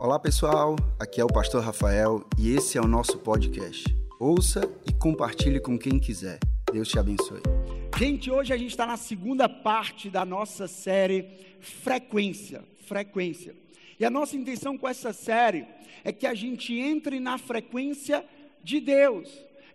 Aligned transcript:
Olá 0.00 0.18
pessoal, 0.18 0.76
aqui 0.98 1.20
é 1.20 1.24
o 1.24 1.26
Pastor 1.26 1.62
Rafael 1.62 2.26
e 2.38 2.54
esse 2.54 2.78
é 2.78 2.80
o 2.80 2.86
nosso 2.86 3.18
podcast. 3.18 3.84
Ouça 4.18 4.62
e 4.88 4.94
compartilhe 4.94 5.60
com 5.60 5.78
quem 5.78 5.98
quiser. 5.98 6.38
Deus 6.72 6.88
te 6.88 6.98
abençoe. 6.98 7.42
Gente, 7.98 8.30
hoje 8.30 8.50
a 8.50 8.56
gente 8.56 8.70
está 8.70 8.86
na 8.86 8.96
segunda 8.96 9.46
parte 9.46 10.08
da 10.08 10.24
nossa 10.24 10.66
série 10.66 11.28
Frequência. 11.60 12.64
Frequência. 12.86 13.54
E 13.98 14.04
a 14.06 14.08
nossa 14.08 14.36
intenção 14.36 14.78
com 14.78 14.88
essa 14.88 15.12
série 15.12 15.66
é 16.02 16.10
que 16.10 16.26
a 16.26 16.32
gente 16.32 16.72
entre 16.72 17.20
na 17.20 17.36
frequência 17.36 18.24
de 18.64 18.80
Deus 18.80 19.28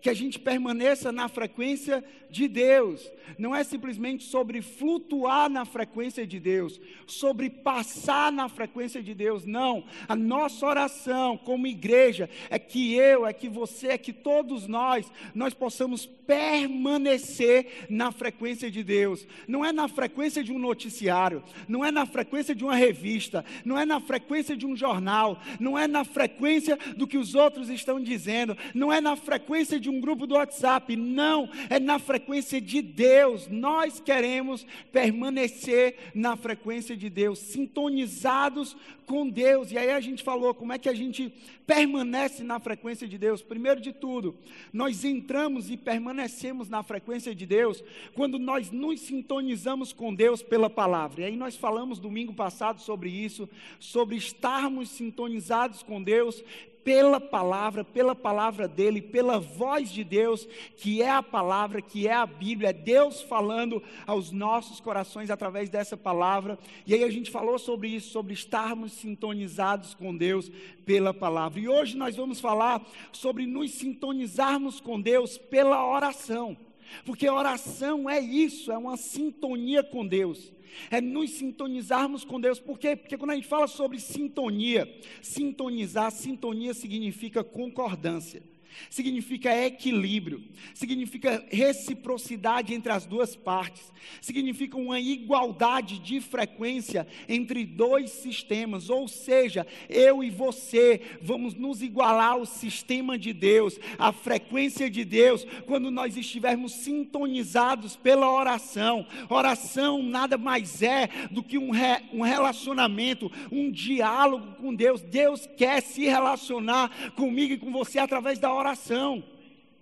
que 0.05 0.09
a 0.11 0.13
gente 0.13 0.37
permaneça 0.37 1.11
na 1.11 1.27
frequência 1.27 2.03
de 2.29 2.47
Deus. 2.47 3.11
Não 3.39 3.55
é 3.55 3.63
simplesmente 3.63 4.23
sobre 4.23 4.61
flutuar 4.61 5.49
na 5.49 5.65
frequência 5.65 6.27
de 6.27 6.39
Deus, 6.39 6.79
sobre 7.07 7.49
passar 7.49 8.31
na 8.31 8.47
frequência 8.47 9.01
de 9.01 9.15
Deus. 9.15 9.45
Não. 9.45 9.83
A 10.07 10.15
nossa 10.15 10.63
oração 10.63 11.37
como 11.37 11.65
igreja 11.65 12.29
é 12.51 12.59
que 12.59 12.93
eu, 12.93 13.25
é 13.25 13.33
que 13.33 13.49
você, 13.49 13.87
é 13.87 13.97
que 13.97 14.13
todos 14.13 14.67
nós, 14.67 15.11
nós 15.33 15.55
possamos 15.55 16.05
permanecer 16.05 17.85
na 17.89 18.11
frequência 18.11 18.69
de 18.69 18.83
Deus. 18.83 19.25
Não 19.47 19.63
é 19.63 19.71
na 19.71 19.87
frequência 19.87 20.43
de 20.43 20.51
um 20.51 20.59
noticiário, 20.59 21.43
não 21.67 21.83
é 21.83 21.91
na 21.91 22.05
frequência 22.05 22.53
de 22.53 22.63
uma 22.63 22.75
revista, 22.75 23.45
não 23.63 23.77
é 23.77 23.85
na 23.85 23.99
frequência 23.99 24.55
de 24.55 24.65
um 24.65 24.75
jornal, 24.75 25.39
não 25.59 25.77
é 25.77 25.87
na 25.87 26.03
frequência 26.03 26.77
do 26.95 27.07
que 27.07 27.17
os 27.17 27.35
outros 27.35 27.69
estão 27.69 27.99
dizendo, 27.99 28.57
não 28.73 28.91
é 28.91 28.99
na 29.01 29.15
frequência 29.15 29.79
de 29.79 29.89
um 29.89 29.94
um 29.95 30.01
grupo 30.01 30.27
do 30.27 30.35
WhatsApp. 30.35 30.95
Não, 30.95 31.49
é 31.69 31.79
na 31.79 31.97
frequência 31.99 32.59
de 32.59 32.81
Deus. 32.81 33.47
Nós 33.47 33.99
queremos 33.99 34.65
permanecer 34.91 36.11
na 36.13 36.35
frequência 36.35 36.95
de 36.95 37.09
Deus, 37.09 37.39
sintonizados 37.39 38.75
com 39.05 39.29
Deus. 39.29 39.71
E 39.71 39.77
aí 39.77 39.91
a 39.91 39.99
gente 39.99 40.23
falou 40.23 40.53
como 40.53 40.73
é 40.73 40.77
que 40.77 40.89
a 40.89 40.93
gente 40.93 41.33
permanece 41.65 42.43
na 42.43 42.59
frequência 42.59 43.07
de 43.07 43.17
Deus. 43.17 43.41
Primeiro 43.41 43.79
de 43.79 43.91
tudo, 43.91 44.35
nós 44.71 45.03
entramos 45.03 45.69
e 45.69 45.77
permanecemos 45.77 46.69
na 46.69 46.83
frequência 46.83 47.33
de 47.33 47.45
Deus 47.45 47.83
quando 48.13 48.37
nós 48.37 48.71
nos 48.71 49.01
sintonizamos 49.01 49.93
com 49.93 50.13
Deus 50.13 50.41
pela 50.41 50.69
palavra. 50.69 51.21
E 51.21 51.25
aí 51.25 51.35
nós 51.35 51.55
falamos 51.55 51.99
domingo 51.99 52.33
passado 52.33 52.81
sobre 52.81 53.09
isso, 53.09 53.49
sobre 53.79 54.15
estarmos 54.15 54.89
sintonizados 54.89 55.81
com 55.81 56.01
Deus 56.01 56.43
pela 56.85 57.19
palavra, 57.19 57.83
pela 57.83 58.13
palavra 58.13 58.67
dele, 58.67 59.01
pela 59.01 59.39
voz 59.39 59.91
de 59.91 60.03
Deus, 60.03 60.47
que 60.77 61.01
é 61.01 61.09
a 61.09 61.23
palavra, 61.23 61.81
que 61.81 62.07
é 62.07 62.13
a 62.13 62.27
Bíblia, 62.27 62.69
é 62.69 62.73
Deus 62.73 63.23
falando 63.23 63.81
aos 64.05 64.31
nossos 64.31 64.79
corações 64.79 65.31
através 65.31 65.67
dessa 65.67 65.97
palavra. 65.97 66.59
E 66.85 66.93
aí 66.93 67.03
a 67.03 67.09
gente 67.09 67.31
falou 67.31 67.57
sobre 67.57 67.87
isso, 67.89 68.11
sobre 68.11 68.35
estarmos 68.35 68.93
sintonizados 68.93 69.95
com 69.95 70.15
Deus 70.15 70.51
pela 70.85 71.11
palavra. 71.11 71.59
E 71.59 71.67
hoje 71.67 71.97
nós 71.97 72.15
vamos 72.15 72.39
falar 72.39 72.85
sobre 73.11 73.47
nos 73.47 73.71
sintonizarmos 73.71 74.79
com 74.79 75.01
Deus 75.01 75.39
pela 75.39 75.83
oração. 75.91 76.55
Porque 77.03 77.27
oração 77.27 78.07
é 78.07 78.19
isso, 78.19 78.71
é 78.71 78.77
uma 78.77 78.95
sintonia 78.95 79.83
com 79.83 80.05
Deus 80.05 80.53
é 80.89 80.99
nos 81.01 81.31
sintonizarmos 81.31 82.23
com 82.23 82.39
Deus. 82.39 82.59
Por 82.59 82.79
quê? 82.79 82.95
Porque 82.95 83.17
quando 83.17 83.31
a 83.31 83.35
gente 83.35 83.47
fala 83.47 83.67
sobre 83.67 83.99
sintonia, 83.99 84.91
sintonizar, 85.21 86.11
sintonia 86.11 86.73
significa 86.73 87.43
concordância 87.43 88.41
significa 88.89 89.55
equilíbrio, 89.65 90.43
significa 90.73 91.43
reciprocidade 91.49 92.73
entre 92.73 92.91
as 92.91 93.05
duas 93.05 93.35
partes, 93.35 93.91
significa 94.21 94.77
uma 94.77 94.99
igualdade 94.99 95.99
de 95.99 96.19
frequência 96.21 97.07
entre 97.27 97.65
dois 97.65 98.11
sistemas, 98.11 98.89
ou 98.89 99.07
seja, 99.07 99.65
eu 99.89 100.23
e 100.23 100.29
você 100.29 101.01
vamos 101.21 101.53
nos 101.53 101.81
igualar 101.81 102.33
ao 102.33 102.45
sistema 102.45 103.17
de 103.17 103.33
Deus, 103.33 103.79
à 103.97 104.11
frequência 104.11 104.89
de 104.89 105.03
Deus, 105.03 105.45
quando 105.65 105.89
nós 105.89 106.17
estivermos 106.17 106.73
sintonizados 106.73 107.95
pela 107.95 108.31
oração. 108.31 109.05
Oração 109.29 110.03
nada 110.03 110.37
mais 110.37 110.81
é 110.81 111.09
do 111.31 111.41
que 111.41 111.57
um, 111.57 111.71
re, 111.71 112.01
um 112.13 112.21
relacionamento, 112.21 113.31
um 113.51 113.71
diálogo 113.71 114.55
com 114.55 114.73
Deus. 114.73 115.01
Deus 115.01 115.47
quer 115.57 115.81
se 115.81 116.05
relacionar 116.05 117.11
comigo 117.15 117.53
e 117.53 117.57
com 117.57 117.71
você 117.71 117.99
através 117.99 118.39
da 118.39 118.53
oração 118.53 118.64
oração. 118.65 119.23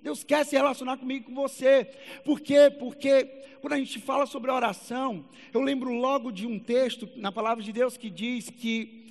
Deus 0.01 0.23
quer 0.23 0.45
se 0.45 0.57
relacionar 0.57 0.97
comigo 0.97 1.25
com 1.25 1.33
você. 1.33 1.89
Por 2.25 2.41
quê? 2.41 2.69
Porque 2.69 3.23
quando 3.61 3.73
a 3.73 3.77
gente 3.77 3.97
fala 3.99 4.25
sobre 4.25 4.51
oração, 4.51 5.25
eu 5.53 5.61
lembro 5.61 5.93
logo 5.93 6.29
de 6.31 6.45
um 6.45 6.59
texto 6.59 7.09
na 7.15 7.31
palavra 7.31 7.63
de 7.63 7.71
Deus 7.71 7.95
que 7.95 8.09
diz 8.09 8.49
que 8.49 9.02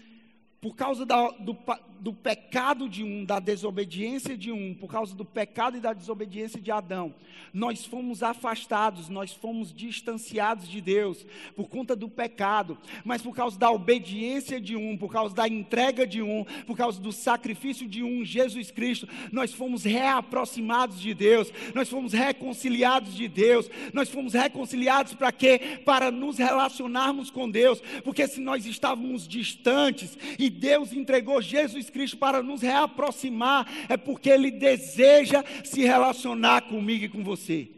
por 0.62 0.76
causa 0.76 1.04
da, 1.04 1.28
do, 1.30 1.58
do 1.98 2.12
pecado 2.12 2.88
de 2.88 3.02
um, 3.02 3.24
da 3.24 3.40
desobediência 3.40 4.38
de 4.38 4.52
um, 4.52 4.72
por 4.74 4.88
causa 4.88 5.12
do 5.12 5.24
pecado 5.24 5.76
e 5.76 5.80
da 5.80 5.92
desobediência 5.92 6.60
de 6.60 6.70
Adão, 6.70 7.12
nós 7.52 7.84
fomos 7.84 8.22
afastados, 8.22 9.08
nós 9.08 9.32
fomos 9.32 9.74
distanciados 9.74 10.68
de 10.68 10.80
Deus 10.80 11.26
por 11.56 11.68
conta 11.68 11.96
do 11.96 12.08
pecado, 12.08 12.78
mas 13.04 13.20
por 13.20 13.34
causa 13.34 13.58
da 13.58 13.72
obediência 13.72 14.60
de 14.60 14.76
um, 14.76 14.96
por 14.96 15.12
causa 15.12 15.34
da 15.34 15.48
entrega 15.48 16.06
de 16.06 16.22
um, 16.22 16.44
por 16.64 16.76
causa 16.76 17.00
do 17.00 17.10
sacrifício 17.10 17.88
de 17.88 18.04
um, 18.04 18.24
Jesus 18.24 18.70
Cristo, 18.70 19.08
nós 19.32 19.52
fomos 19.52 19.82
reaproximados 19.82 21.00
de 21.00 21.12
Deus, 21.12 21.52
nós 21.74 21.88
fomos 21.88 22.12
reconciliados 22.12 23.16
de 23.16 23.26
Deus, 23.26 23.68
nós 23.92 24.08
fomos 24.08 24.32
reconciliados 24.32 25.14
para 25.14 25.32
quê? 25.32 25.80
Para 25.84 26.12
nos 26.12 26.38
relacionarmos 26.38 27.30
com 27.30 27.50
Deus, 27.50 27.82
porque 28.04 28.28
se 28.28 28.40
nós 28.40 28.64
estávamos 28.64 29.26
distantes 29.26 30.16
e 30.38 30.51
Deus 30.52 30.92
entregou 30.92 31.42
Jesus 31.42 31.90
Cristo 31.90 32.16
para 32.16 32.42
nos 32.42 32.62
reaproximar, 32.62 33.66
é 33.88 33.96
porque 33.96 34.30
Ele 34.30 34.50
deseja 34.50 35.44
se 35.64 35.80
relacionar 35.82 36.62
comigo 36.62 37.04
e 37.04 37.08
com 37.08 37.24
você. 37.24 37.68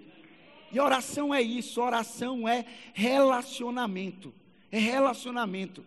E 0.70 0.80
oração 0.80 1.32
é 1.32 1.40
isso, 1.40 1.80
oração 1.80 2.46
é 2.46 2.64
relacionamento. 2.92 4.34
É 4.70 4.78
relacionamento. 4.78 5.84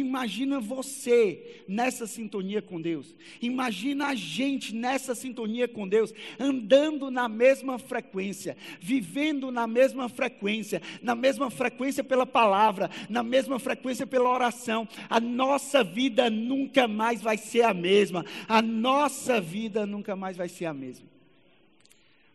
Imagina 0.00 0.60
você 0.60 1.62
nessa 1.68 2.06
sintonia 2.06 2.60
com 2.60 2.80
Deus. 2.80 3.14
Imagina 3.40 4.08
a 4.08 4.14
gente 4.14 4.74
nessa 4.74 5.14
sintonia 5.14 5.68
com 5.68 5.86
Deus, 5.86 6.12
andando 6.38 7.10
na 7.10 7.28
mesma 7.28 7.78
frequência, 7.78 8.56
vivendo 8.80 9.50
na 9.50 9.66
mesma 9.66 10.08
frequência, 10.08 10.82
na 11.02 11.14
mesma 11.14 11.50
frequência 11.50 12.02
pela 12.02 12.26
palavra, 12.26 12.90
na 13.08 13.22
mesma 13.22 13.58
frequência 13.58 14.06
pela 14.06 14.30
oração. 14.30 14.88
A 15.08 15.20
nossa 15.20 15.84
vida 15.84 16.28
nunca 16.28 16.88
mais 16.88 17.22
vai 17.22 17.36
ser 17.36 17.62
a 17.62 17.74
mesma. 17.74 18.24
A 18.48 18.60
nossa 18.60 19.40
vida 19.40 19.86
nunca 19.86 20.16
mais 20.16 20.36
vai 20.36 20.48
ser 20.48 20.66
a 20.66 20.74
mesma. 20.74 21.06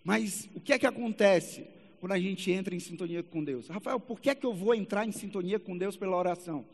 Mas 0.04 0.50
o 0.56 0.60
que 0.60 0.74
é 0.74 0.80
que 0.80 0.88
acontece 0.88 1.68
quando 2.00 2.14
a 2.14 2.20
gente 2.20 2.50
entra 2.52 2.74
em 2.74 2.80
sintonia 2.80 3.22
com 3.22 3.44
Deus? 3.44 3.68
Rafael, 3.68 4.00
por 4.00 4.20
que 4.20 4.30
é 4.30 4.36
que 4.36 4.46
eu 4.46 4.54
vou 4.54 4.74
entrar 4.74 5.06
em 5.06 5.12
sintonia 5.12 5.60
com 5.60 5.78
Deus 5.78 5.98
pela 5.98 6.18
oração? 6.18 6.66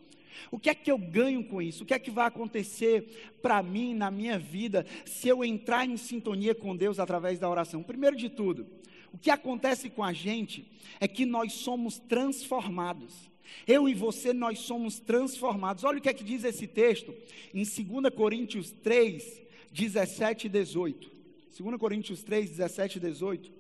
O 0.51 0.59
que 0.59 0.69
é 0.69 0.75
que 0.75 0.91
eu 0.91 0.97
ganho 0.97 1.43
com 1.43 1.61
isso? 1.61 1.83
O 1.83 1.85
que 1.85 1.93
é 1.93 1.99
que 1.99 2.11
vai 2.11 2.27
acontecer 2.27 3.33
para 3.41 3.61
mim, 3.61 3.93
na 3.93 4.09
minha 4.09 4.37
vida, 4.37 4.85
se 5.05 5.27
eu 5.27 5.43
entrar 5.43 5.85
em 5.85 5.97
sintonia 5.97 6.55
com 6.55 6.75
Deus 6.75 6.99
através 6.99 7.39
da 7.39 7.49
oração? 7.49 7.83
Primeiro 7.83 8.15
de 8.15 8.29
tudo, 8.29 8.67
o 9.11 9.17
que 9.17 9.29
acontece 9.29 9.89
com 9.89 10.03
a 10.03 10.11
gente 10.11 10.69
é 10.99 11.07
que 11.07 11.25
nós 11.25 11.53
somos 11.53 11.97
transformados. 11.97 13.29
Eu 13.67 13.87
e 13.87 13.93
você, 13.93 14.33
nós 14.33 14.59
somos 14.59 14.99
transformados. 14.99 15.83
Olha 15.83 15.99
o 15.99 16.01
que 16.01 16.09
é 16.09 16.13
que 16.13 16.23
diz 16.23 16.43
esse 16.43 16.67
texto 16.67 17.13
em 17.53 17.63
2 17.63 18.13
Coríntios 18.13 18.71
3, 18.71 19.41
17 19.71 20.47
e 20.47 20.49
18. 20.49 21.11
2 21.57 21.77
Coríntios 21.77 22.23
3, 22.23 22.49
17 22.49 22.97
e 22.97 22.99
18. 23.01 23.51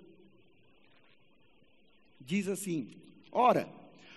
Diz 2.19 2.47
assim: 2.47 2.89
Ora, 3.31 3.69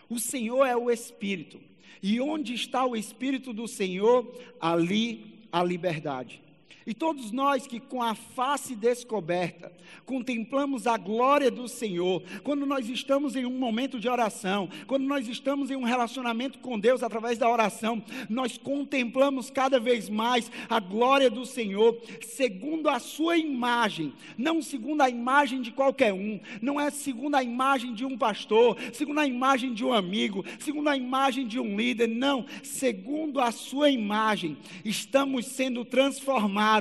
o 0.08 0.18
Senhor 0.18 0.64
é 0.64 0.76
o 0.76 0.90
Espírito. 0.90 1.60
E 2.02 2.20
onde 2.20 2.54
está 2.54 2.84
o 2.84 2.96
Espírito 2.96 3.52
do 3.52 3.66
Senhor, 3.66 4.32
ali 4.60 5.46
a 5.50 5.62
liberdade. 5.62 6.40
E 6.88 6.94
todos 6.94 7.30
nós 7.30 7.66
que 7.66 7.78
com 7.78 8.02
a 8.02 8.14
face 8.14 8.74
descoberta 8.74 9.70
contemplamos 10.06 10.86
a 10.86 10.96
glória 10.96 11.50
do 11.50 11.68
Senhor, 11.68 12.22
quando 12.42 12.64
nós 12.64 12.88
estamos 12.88 13.36
em 13.36 13.44
um 13.44 13.58
momento 13.58 14.00
de 14.00 14.08
oração, 14.08 14.70
quando 14.86 15.04
nós 15.04 15.28
estamos 15.28 15.70
em 15.70 15.76
um 15.76 15.84
relacionamento 15.84 16.58
com 16.60 16.80
Deus 16.80 17.02
através 17.02 17.36
da 17.36 17.46
oração, 17.46 18.02
nós 18.26 18.56
contemplamos 18.56 19.50
cada 19.50 19.78
vez 19.78 20.08
mais 20.08 20.50
a 20.66 20.80
glória 20.80 21.28
do 21.28 21.44
Senhor, 21.44 22.00
segundo 22.22 22.88
a 22.88 22.98
sua 22.98 23.36
imagem, 23.36 24.14
não 24.38 24.62
segundo 24.62 25.02
a 25.02 25.10
imagem 25.10 25.60
de 25.60 25.70
qualquer 25.70 26.14
um, 26.14 26.40
não 26.62 26.80
é 26.80 26.88
segundo 26.88 27.34
a 27.34 27.42
imagem 27.42 27.92
de 27.92 28.06
um 28.06 28.16
pastor, 28.16 28.78
segundo 28.94 29.20
a 29.20 29.26
imagem 29.26 29.74
de 29.74 29.84
um 29.84 29.92
amigo, 29.92 30.42
segundo 30.58 30.88
a 30.88 30.96
imagem 30.96 31.46
de 31.46 31.60
um 31.60 31.76
líder, 31.76 32.08
não, 32.08 32.46
segundo 32.62 33.40
a 33.40 33.52
sua 33.52 33.90
imagem, 33.90 34.56
estamos 34.86 35.44
sendo 35.44 35.84
transformados 35.84 36.77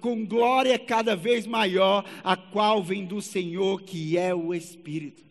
com 0.00 0.24
glória 0.24 0.78
cada 0.78 1.14
vez 1.14 1.46
maior, 1.46 2.04
a 2.22 2.36
qual 2.36 2.82
vem 2.82 3.04
do 3.04 3.20
Senhor, 3.20 3.82
que 3.82 4.16
é 4.16 4.34
o 4.34 4.54
Espírito. 4.54 5.28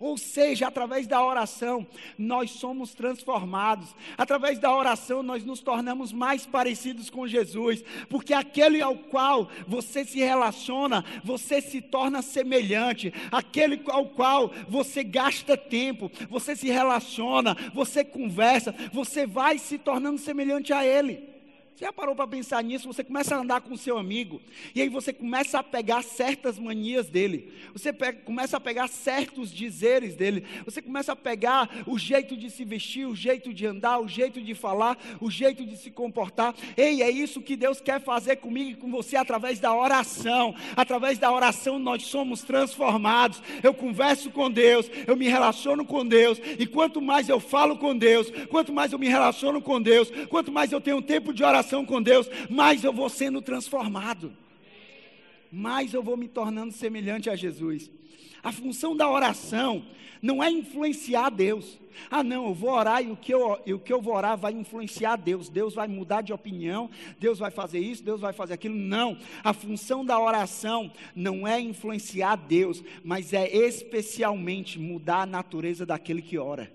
Ou 0.00 0.16
seja, 0.16 0.68
através 0.68 1.08
da 1.08 1.24
oração, 1.24 1.84
nós 2.16 2.52
somos 2.52 2.94
transformados. 2.94 3.96
Através 4.16 4.60
da 4.60 4.74
oração, 4.74 5.24
nós 5.24 5.44
nos 5.44 5.60
tornamos 5.60 6.12
mais 6.12 6.46
parecidos 6.46 7.10
com 7.10 7.26
Jesus. 7.26 7.82
Porque 8.08 8.32
aquele 8.32 8.80
ao 8.80 8.94
qual 8.94 9.50
você 9.66 10.04
se 10.04 10.20
relaciona, 10.20 11.04
você 11.24 11.60
se 11.60 11.80
torna 11.80 12.22
semelhante. 12.22 13.12
Aquele 13.32 13.82
ao 13.86 14.06
qual 14.06 14.52
você 14.68 15.02
gasta 15.02 15.56
tempo, 15.56 16.08
você 16.30 16.54
se 16.54 16.68
relaciona, 16.68 17.56
você 17.74 18.04
conversa, 18.04 18.72
você 18.92 19.26
vai 19.26 19.58
se 19.58 19.78
tornando 19.78 20.18
semelhante 20.18 20.72
a 20.72 20.86
Ele. 20.86 21.37
Você 21.78 21.84
já 21.84 21.92
parou 21.92 22.16
para 22.16 22.26
pensar 22.26 22.60
nisso? 22.64 22.88
Você 22.88 23.04
começa 23.04 23.36
a 23.36 23.38
andar 23.38 23.60
com 23.60 23.76
seu 23.76 23.96
amigo, 23.98 24.42
e 24.74 24.82
aí 24.82 24.88
você 24.88 25.12
começa 25.12 25.60
a 25.60 25.62
pegar 25.62 26.02
certas 26.02 26.58
manias 26.58 27.08
dele, 27.08 27.52
você 27.72 27.92
pega, 27.92 28.18
começa 28.22 28.56
a 28.56 28.60
pegar 28.60 28.88
certos 28.88 29.54
dizeres 29.54 30.16
dele, 30.16 30.44
você 30.64 30.82
começa 30.82 31.12
a 31.12 31.16
pegar 31.16 31.70
o 31.86 31.96
jeito 31.96 32.36
de 32.36 32.50
se 32.50 32.64
vestir, 32.64 33.06
o 33.06 33.14
jeito 33.14 33.54
de 33.54 33.64
andar, 33.64 34.00
o 34.00 34.08
jeito 34.08 34.40
de 34.40 34.56
falar, 34.56 34.98
o 35.20 35.30
jeito 35.30 35.64
de 35.64 35.76
se 35.76 35.88
comportar. 35.88 36.52
Ei, 36.76 37.00
é 37.00 37.08
isso 37.12 37.40
que 37.40 37.54
Deus 37.54 37.80
quer 37.80 38.00
fazer 38.00 38.38
comigo 38.38 38.70
e 38.70 38.74
com 38.74 38.90
você 38.90 39.14
através 39.16 39.60
da 39.60 39.72
oração. 39.72 40.56
Através 40.74 41.16
da 41.16 41.30
oração 41.30 41.78
nós 41.78 42.02
somos 42.02 42.42
transformados. 42.42 43.40
Eu 43.62 43.72
converso 43.72 44.32
com 44.32 44.50
Deus, 44.50 44.90
eu 45.06 45.14
me 45.14 45.28
relaciono 45.28 45.84
com 45.84 46.04
Deus, 46.04 46.40
e 46.58 46.66
quanto 46.66 47.00
mais 47.00 47.28
eu 47.28 47.38
falo 47.38 47.76
com 47.76 47.96
Deus, 47.96 48.32
quanto 48.50 48.72
mais 48.72 48.92
eu 48.92 48.98
me 48.98 49.06
relaciono 49.06 49.62
com 49.62 49.80
Deus, 49.80 50.10
quanto 50.28 50.50
mais 50.50 50.72
eu 50.72 50.80
tenho 50.80 51.00
tempo 51.00 51.32
de 51.32 51.44
oração, 51.44 51.67
relação 51.68 51.84
com 51.84 52.00
Deus, 52.00 52.28
mais 52.48 52.82
eu 52.82 52.92
vou 52.92 53.08
sendo 53.08 53.42
transformado, 53.42 54.32
mais 55.52 55.92
eu 55.92 56.02
vou 56.02 56.16
me 56.16 56.26
tornando 56.26 56.72
semelhante 56.72 57.28
a 57.28 57.36
Jesus. 57.36 57.90
A 58.42 58.50
função 58.50 58.96
da 58.96 59.08
oração 59.10 59.84
não 60.22 60.42
é 60.42 60.50
influenciar 60.50 61.30
Deus. 61.30 61.78
Ah, 62.10 62.22
não, 62.22 62.46
eu 62.46 62.54
vou 62.54 62.70
orar 62.70 63.02
e 63.02 63.10
o, 63.10 63.16
que 63.16 63.34
eu, 63.34 63.52
o 63.52 63.78
que 63.78 63.92
eu 63.92 64.00
vou 64.00 64.14
orar 64.14 64.38
vai 64.38 64.52
influenciar 64.52 65.16
Deus. 65.16 65.48
Deus 65.48 65.74
vai 65.74 65.88
mudar 65.88 66.22
de 66.22 66.32
opinião, 66.32 66.88
Deus 67.18 67.40
vai 67.40 67.50
fazer 67.50 67.80
isso, 67.80 68.04
Deus 68.04 68.20
vai 68.20 68.32
fazer 68.32 68.54
aquilo. 68.54 68.76
Não. 68.76 69.18
A 69.42 69.52
função 69.52 70.04
da 70.04 70.18
oração 70.18 70.92
não 71.14 71.46
é 71.46 71.60
influenciar 71.60 72.36
Deus, 72.36 72.82
mas 73.04 73.32
é 73.32 73.48
especialmente 73.48 74.78
mudar 74.78 75.22
a 75.22 75.26
natureza 75.26 75.84
daquele 75.84 76.22
que 76.22 76.38
ora. 76.38 76.72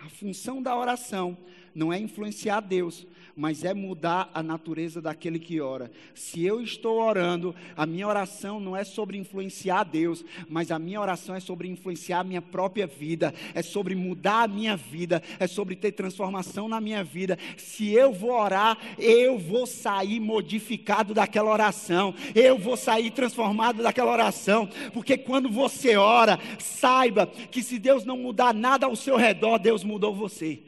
A 0.00 0.08
função 0.08 0.62
da 0.62 0.76
oração 0.76 1.36
não 1.76 1.92
é 1.92 2.00
influenciar 2.00 2.60
Deus, 2.60 3.06
mas 3.36 3.62
é 3.62 3.74
mudar 3.74 4.30
a 4.32 4.42
natureza 4.42 5.00
daquele 5.02 5.38
que 5.38 5.60
ora. 5.60 5.90
Se 6.14 6.42
eu 6.42 6.62
estou 6.62 6.98
orando, 6.98 7.54
a 7.76 7.84
minha 7.84 8.08
oração 8.08 8.58
não 8.58 8.74
é 8.74 8.82
sobre 8.82 9.18
influenciar 9.18 9.84
Deus, 9.84 10.24
mas 10.48 10.70
a 10.70 10.78
minha 10.78 10.98
oração 10.98 11.34
é 11.34 11.40
sobre 11.40 11.68
influenciar 11.68 12.20
a 12.20 12.24
minha 12.24 12.40
própria 12.40 12.86
vida, 12.86 13.34
é 13.54 13.60
sobre 13.60 13.94
mudar 13.94 14.44
a 14.44 14.48
minha 14.48 14.74
vida, 14.74 15.22
é 15.38 15.46
sobre 15.46 15.76
ter 15.76 15.92
transformação 15.92 16.66
na 16.66 16.80
minha 16.80 17.04
vida. 17.04 17.38
Se 17.58 17.92
eu 17.92 18.10
vou 18.10 18.30
orar, 18.30 18.78
eu 18.98 19.38
vou 19.38 19.66
sair 19.66 20.18
modificado 20.18 21.12
daquela 21.12 21.52
oração, 21.52 22.14
eu 22.34 22.56
vou 22.56 22.76
sair 22.76 23.10
transformado 23.10 23.82
daquela 23.82 24.12
oração, 24.12 24.66
porque 24.94 25.18
quando 25.18 25.50
você 25.50 25.98
ora, 25.98 26.38
saiba 26.58 27.26
que 27.26 27.62
se 27.62 27.78
Deus 27.78 28.02
não 28.02 28.16
mudar 28.16 28.54
nada 28.54 28.86
ao 28.86 28.96
seu 28.96 29.16
redor, 29.16 29.58
Deus 29.58 29.84
mudou 29.84 30.14
você. 30.14 30.58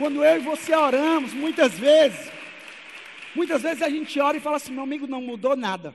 Quando 0.00 0.24
eu 0.24 0.36
e 0.36 0.38
você 0.38 0.74
oramos, 0.74 1.34
muitas 1.34 1.78
vezes, 1.78 2.32
muitas 3.36 3.60
vezes 3.60 3.82
a 3.82 3.90
gente 3.90 4.18
ora 4.18 4.34
e 4.34 4.40
fala 4.40 4.56
assim: 4.56 4.72
meu 4.72 4.82
amigo, 4.82 5.06
não 5.06 5.20
mudou 5.20 5.54
nada. 5.54 5.94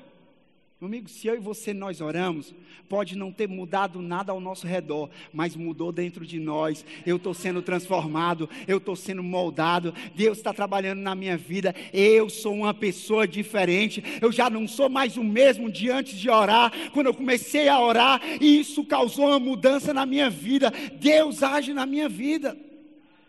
Meu 0.79 0.87
amigo, 0.87 1.09
se 1.09 1.25
eu 1.25 1.33
e 1.33 1.39
você 1.39 1.73
nós 1.73 2.01
oramos, 2.01 2.53
pode 2.87 3.17
não 3.17 3.31
ter 3.31 3.47
mudado 3.47 4.03
nada 4.03 4.31
ao 4.31 4.39
nosso 4.39 4.67
redor, 4.67 5.09
mas 5.33 5.55
mudou 5.55 5.91
dentro 5.91 6.23
de 6.23 6.39
nós. 6.39 6.85
Eu 7.03 7.15
estou 7.15 7.33
sendo 7.33 7.63
transformado, 7.63 8.47
eu 8.67 8.77
estou 8.77 8.95
sendo 8.95 9.23
moldado, 9.23 9.91
Deus 10.13 10.37
está 10.37 10.53
trabalhando 10.53 10.99
na 10.99 11.15
minha 11.15 11.35
vida. 11.35 11.73
Eu 11.91 12.29
sou 12.29 12.53
uma 12.53 12.75
pessoa 12.75 13.27
diferente, 13.27 14.03
eu 14.21 14.31
já 14.31 14.51
não 14.51 14.67
sou 14.67 14.87
mais 14.87 15.17
o 15.17 15.23
mesmo 15.23 15.71
de 15.71 15.89
antes 15.89 16.15
de 16.15 16.29
orar. 16.29 16.71
Quando 16.93 17.07
eu 17.07 17.13
comecei 17.15 17.67
a 17.67 17.81
orar, 17.81 18.21
isso 18.39 18.85
causou 18.85 19.29
uma 19.29 19.39
mudança 19.39 19.95
na 19.95 20.05
minha 20.05 20.29
vida. 20.29 20.71
Deus 20.99 21.41
age 21.41 21.73
na 21.73 21.87
minha 21.87 22.07
vida. 22.07 22.55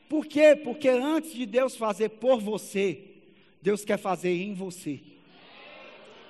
Por 0.08 0.26
quê? 0.26 0.55
Porque 0.56 0.88
antes 0.88 1.32
de 1.32 1.47
Deus 1.47 1.76
fazer 1.76 2.11
por 2.11 2.41
você, 2.41 3.00
Deus 3.61 3.85
quer 3.85 3.99
fazer 3.99 4.35
em 4.35 4.55
você. 4.55 5.00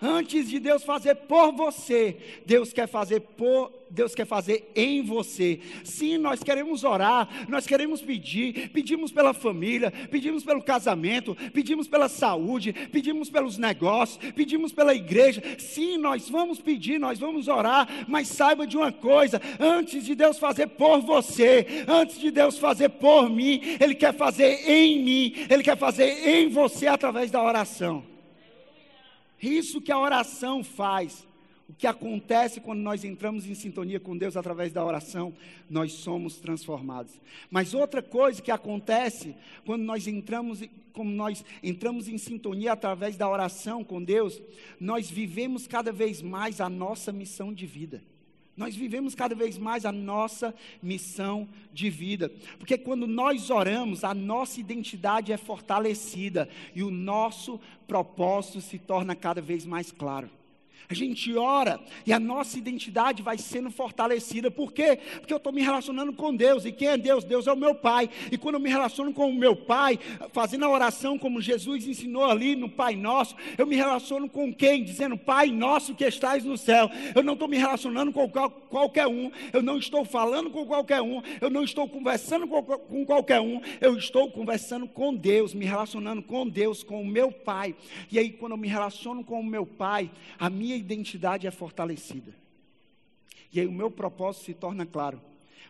Antes 0.01 0.49
de 0.49 0.59
Deus 0.59 0.85
fazer 0.85 1.15
por 1.15 1.53
você, 1.53 2.17
Deus 2.45 2.73
quer 2.73 2.87
fazer 2.87 3.21
por 3.21 3.73
Deus 3.91 4.15
quer 4.15 4.27
fazer 4.27 4.71
em 4.75 5.03
você. 5.03 5.61
Sim, 5.85 6.19
nós 6.19 6.43
queremos 6.43 6.85
orar, 6.85 7.47
nós 7.49 7.67
queremos 7.67 8.01
pedir, 8.01 8.71
pedimos 8.71 9.13
pela 9.13 9.33
família, 9.33 9.93
pedimos 10.11 10.45
pelo 10.45 10.63
casamento, 10.63 11.37
pedimos 11.53 11.87
pela 11.87 12.09
saúde, 12.09 12.73
pedimos 12.91 13.31
pelos 13.31 13.59
negócios, 13.59 14.19
pedimos 14.33 14.73
pela 14.73 14.95
igreja. 14.95 15.43
Sim, 15.59 15.99
nós 15.99 16.29
vamos 16.29 16.61
pedir, 16.61 16.99
nós 16.99 17.19
vamos 17.19 17.49
orar, 17.49 17.89
mas 18.09 18.29
saiba 18.29 18.67
de 18.67 18.77
uma 18.77 18.93
coisa: 18.93 19.41
antes 19.59 20.05
de 20.05 20.15
Deus 20.15 20.39
fazer 20.39 20.67
por 20.69 21.01
você, 21.01 21.85
antes 21.87 22.19
de 22.19 22.31
Deus 22.31 22.59
fazer 22.59 22.89
por 22.89 23.31
mim, 23.31 23.61
Ele 23.81 23.95
quer 23.95 24.15
fazer 24.15 24.69
em 24.69 25.03
mim, 25.03 25.35
Ele 25.49 25.63
quer 25.63 25.77
fazer 25.77 26.29
em 26.29 26.49
você 26.49 26.87
através 26.87 27.31
da 27.31 27.43
oração. 27.43 28.16
Isso 29.47 29.81
que 29.81 29.93
a 29.93 29.99
oração 29.99 30.65
faz. 30.65 31.25
O 31.69 31.73
que 31.73 31.87
acontece 31.87 32.61
quando 32.61 32.81
nós 32.81 33.05
entramos 33.05 33.47
em 33.47 33.55
sintonia 33.55 34.01
com 34.01 34.17
Deus 34.17 34.37
através 34.37 34.73
da 34.73 34.85
oração, 34.85 35.33
nós 35.71 35.93
somos 35.93 36.37
transformados. 36.37 37.13
Mas 37.49 37.75
outra 37.75 38.03
coisa 38.03 38.43
que 38.43 38.51
acontece 38.51 39.37
quando 39.65 39.83
nós 39.83 40.09
entramos, 40.09 40.63
como 40.93 41.11
nós 41.11 41.45
entramos 41.63 42.09
em 42.09 42.19
sintonia 42.19 42.73
através 42.73 43.17
da 43.17 43.29
oração 43.29 43.85
com 43.85 44.03
Deus, 44.03 44.41
nós 44.81 45.09
vivemos 45.09 45.67
cada 45.67 45.93
vez 45.93 46.21
mais 46.21 46.61
a 46.61 46.69
nossa 46.69 47.13
missão 47.13 47.53
de 47.53 47.67
vida. 47.67 48.03
Nós 48.57 48.75
vivemos 48.75 49.15
cada 49.15 49.35
vez 49.35 49.59
mais 49.59 49.85
a 49.85 49.93
nossa 49.93 50.55
missão 50.83 51.47
de 51.73 51.91
vida, 51.91 52.33
porque 52.59 52.79
quando 52.79 53.07
nós 53.07 53.51
oramos, 53.51 54.03
a 54.03 54.15
nossa 54.15 54.59
identidade 54.59 55.31
é 55.31 55.37
fortalecida 55.37 56.49
e 56.75 56.83
o 56.83 56.91
nosso 56.91 57.61
propósito 57.87 58.63
se 58.63 58.79
torna 58.79 59.15
cada 59.15 59.43
vez 59.43 59.67
mais 59.67 59.93
claro. 59.93 60.31
A 60.89 60.95
gente 60.95 61.35
ora 61.37 61.81
e 62.07 62.13
a 62.13 62.21
nossa 62.21 62.57
identidade 62.57 63.23
vai 63.23 63.37
sendo 63.39 63.71
fortalecida. 63.71 64.51
Por 64.51 64.73
quê? 64.73 64.99
Porque 65.19 65.33
eu 65.33 65.39
estou 65.39 65.53
me 65.53 65.61
relacionando 65.61 66.13
com 66.13 66.35
Deus. 66.35 66.65
E 66.65 66.71
quem 66.71 66.89
é 66.89 66.97
Deus? 66.97 67.25
Deus 67.25 67.47
é 67.49 67.53
o 67.53 67.57
meu 67.57 67.75
Pai. 67.75 68.09
E 68.31 68.39
quando 68.39 68.55
eu 68.55 68.61
me 68.61 68.71
relaciono 68.71 69.13
com 69.13 69.29
o 69.29 69.35
meu 69.35 69.57
Pai, 69.57 69.99
fazendo 70.33 70.65
a 70.65 70.71
oração 70.71 71.19
como 71.19 71.41
Jesus 71.41 71.87
ensinou 71.89 72.25
ali 72.25 72.55
no 72.55 72.69
Pai 72.69 72.95
Nosso, 72.95 73.35
eu 73.59 73.67
me 73.67 73.75
relaciono 73.75 74.29
com 74.29 74.55
quem? 74.55 74.85
Dizendo, 74.85 75.17
Pai 75.17 75.49
Nosso 75.49 75.95
que 75.95 76.05
estás 76.05 76.45
no 76.45 76.57
céu. 76.57 76.89
Eu 77.15 77.23
não 77.25 77.33
estou 77.33 77.49
me 77.49 77.57
relacionando 77.57 78.13
com 78.13 78.31
qualquer 78.71 79.09
um. 79.09 79.31
Eu 79.53 79.63
não 79.63 79.79
estou 79.79 80.05
falando 80.05 80.51
com 80.51 80.65
qualquer 80.67 81.03
um. 81.03 81.21
Eu 81.41 81.51
não 81.51 81.65
estou 81.65 81.89
conversando 81.89 82.47
com 82.47 83.05
qualquer 83.05 83.41
um. 83.41 83.61
Eu 83.81 83.97
estou 83.97 84.31
conversando 84.31 84.87
com 84.87 85.13
Deus, 85.13 85.53
me 85.53 85.65
relacionando 85.65 86.23
com 86.23 86.47
Deus, 86.47 86.85
com 86.85 87.03
o 87.03 87.07
meu 87.07 87.33
Pai. 87.33 87.75
E 88.11 88.21
aí, 88.21 88.31
quando 88.31 88.53
eu 88.53 88.59
me 88.59 88.69
relaciono 88.69 89.25
com 89.25 89.41
o 89.41 89.45
meu 89.45 89.67
Pai, 89.67 90.11
a 90.39 90.49
minha 90.49 90.66
minha 90.67 90.77
identidade 90.77 91.47
é 91.47 91.51
fortalecida. 91.53 92.35
E 93.53 93.61
aí 93.61 93.67
o 93.69 93.73
meu 93.73 93.89
propósito 93.89 94.47
se 94.47 94.55
torna 94.55 94.85
claro. 94.85 95.21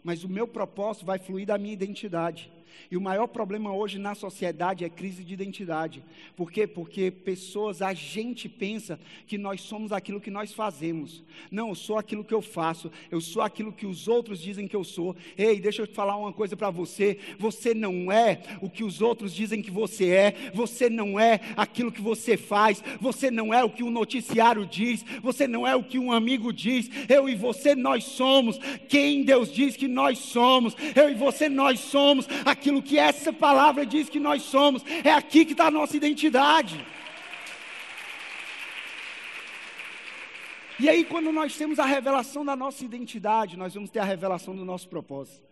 Mas 0.02 0.24
o 0.24 0.28
meu 0.28 0.48
propósito 0.48 1.04
vai 1.04 1.18
fluir 1.18 1.46
da 1.46 1.58
minha 1.58 1.74
identidade. 1.74 2.50
E 2.90 2.96
o 2.96 3.00
maior 3.00 3.26
problema 3.26 3.74
hoje 3.74 3.98
na 3.98 4.14
sociedade 4.14 4.84
é 4.84 4.88
crise 4.88 5.24
de 5.24 5.34
identidade. 5.34 6.02
Por 6.36 6.50
quê? 6.50 6.66
Porque 6.66 7.10
pessoas, 7.10 7.82
a 7.82 7.92
gente 7.92 8.48
pensa 8.48 8.98
que 9.26 9.36
nós 9.36 9.60
somos 9.60 9.92
aquilo 9.92 10.20
que 10.20 10.30
nós 10.30 10.52
fazemos. 10.52 11.24
Não, 11.50 11.70
eu 11.70 11.74
sou 11.74 11.98
aquilo 11.98 12.24
que 12.24 12.34
eu 12.34 12.42
faço, 12.42 12.90
eu 13.10 13.20
sou 13.20 13.42
aquilo 13.42 13.72
que 13.72 13.86
os 13.86 14.08
outros 14.08 14.40
dizem 14.40 14.68
que 14.68 14.76
eu 14.76 14.84
sou. 14.84 15.16
Ei, 15.36 15.60
deixa 15.60 15.82
eu 15.82 15.86
falar 15.86 16.16
uma 16.16 16.32
coisa 16.32 16.56
para 16.56 16.70
você: 16.70 17.18
você 17.38 17.74
não 17.74 18.10
é 18.10 18.40
o 18.60 18.70
que 18.70 18.84
os 18.84 19.00
outros 19.00 19.34
dizem 19.34 19.62
que 19.62 19.70
você 19.70 20.10
é, 20.10 20.50
você 20.54 20.88
não 20.88 21.18
é 21.18 21.40
aquilo 21.56 21.92
que 21.92 22.00
você 22.00 22.36
faz, 22.36 22.82
você 23.00 23.30
não 23.30 23.52
é 23.52 23.64
o 23.64 23.70
que 23.70 23.82
o 23.82 23.86
um 23.86 23.90
noticiário 23.90 24.66
diz, 24.66 25.04
você 25.22 25.46
não 25.46 25.66
é 25.66 25.74
o 25.74 25.82
que 25.82 25.98
um 25.98 26.12
amigo 26.12 26.52
diz. 26.52 26.88
Eu 27.08 27.28
e 27.28 27.34
você, 27.34 27.74
nós 27.74 28.04
somos 28.04 28.58
quem 28.88 29.22
Deus 29.22 29.52
diz 29.52 29.76
que 29.76 29.88
nós 29.88 30.18
somos. 30.18 30.76
Eu 30.94 31.10
e 31.10 31.14
você, 31.14 31.48
nós 31.48 31.80
somos 31.80 32.26
aquilo 32.56 32.82
que 32.82 32.98
essa 32.98 33.32
palavra 33.32 33.84
diz 33.84 34.08
que 34.08 34.18
nós 34.18 34.42
somos. 34.42 34.82
É 35.04 35.12
aqui 35.12 35.44
que 35.44 35.52
está 35.52 35.66
a 35.66 35.70
nossa 35.70 35.96
identidade. 35.96 36.84
E 40.78 40.88
aí, 40.88 41.04
quando 41.04 41.32
nós 41.32 41.56
temos 41.56 41.78
a 41.78 41.86
revelação 41.86 42.44
da 42.44 42.56
nossa 42.56 42.84
identidade, 42.84 43.56
nós 43.56 43.74
vamos 43.74 43.90
ter 43.90 44.00
a 44.00 44.04
revelação 44.04 44.54
do 44.54 44.64
nosso 44.64 44.88
propósito. 44.88 45.42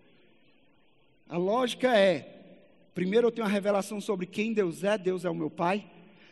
A 1.28 1.36
lógica 1.36 1.96
é: 1.96 2.12
primeiro 2.94 3.28
eu 3.28 3.32
tenho 3.32 3.46
a 3.46 3.50
revelação 3.50 4.00
sobre 4.00 4.26
quem 4.26 4.52
Deus 4.52 4.84
é, 4.84 4.98
Deus 4.98 5.24
é 5.24 5.30
o 5.30 5.34
meu 5.34 5.50
Pai. 5.50 5.86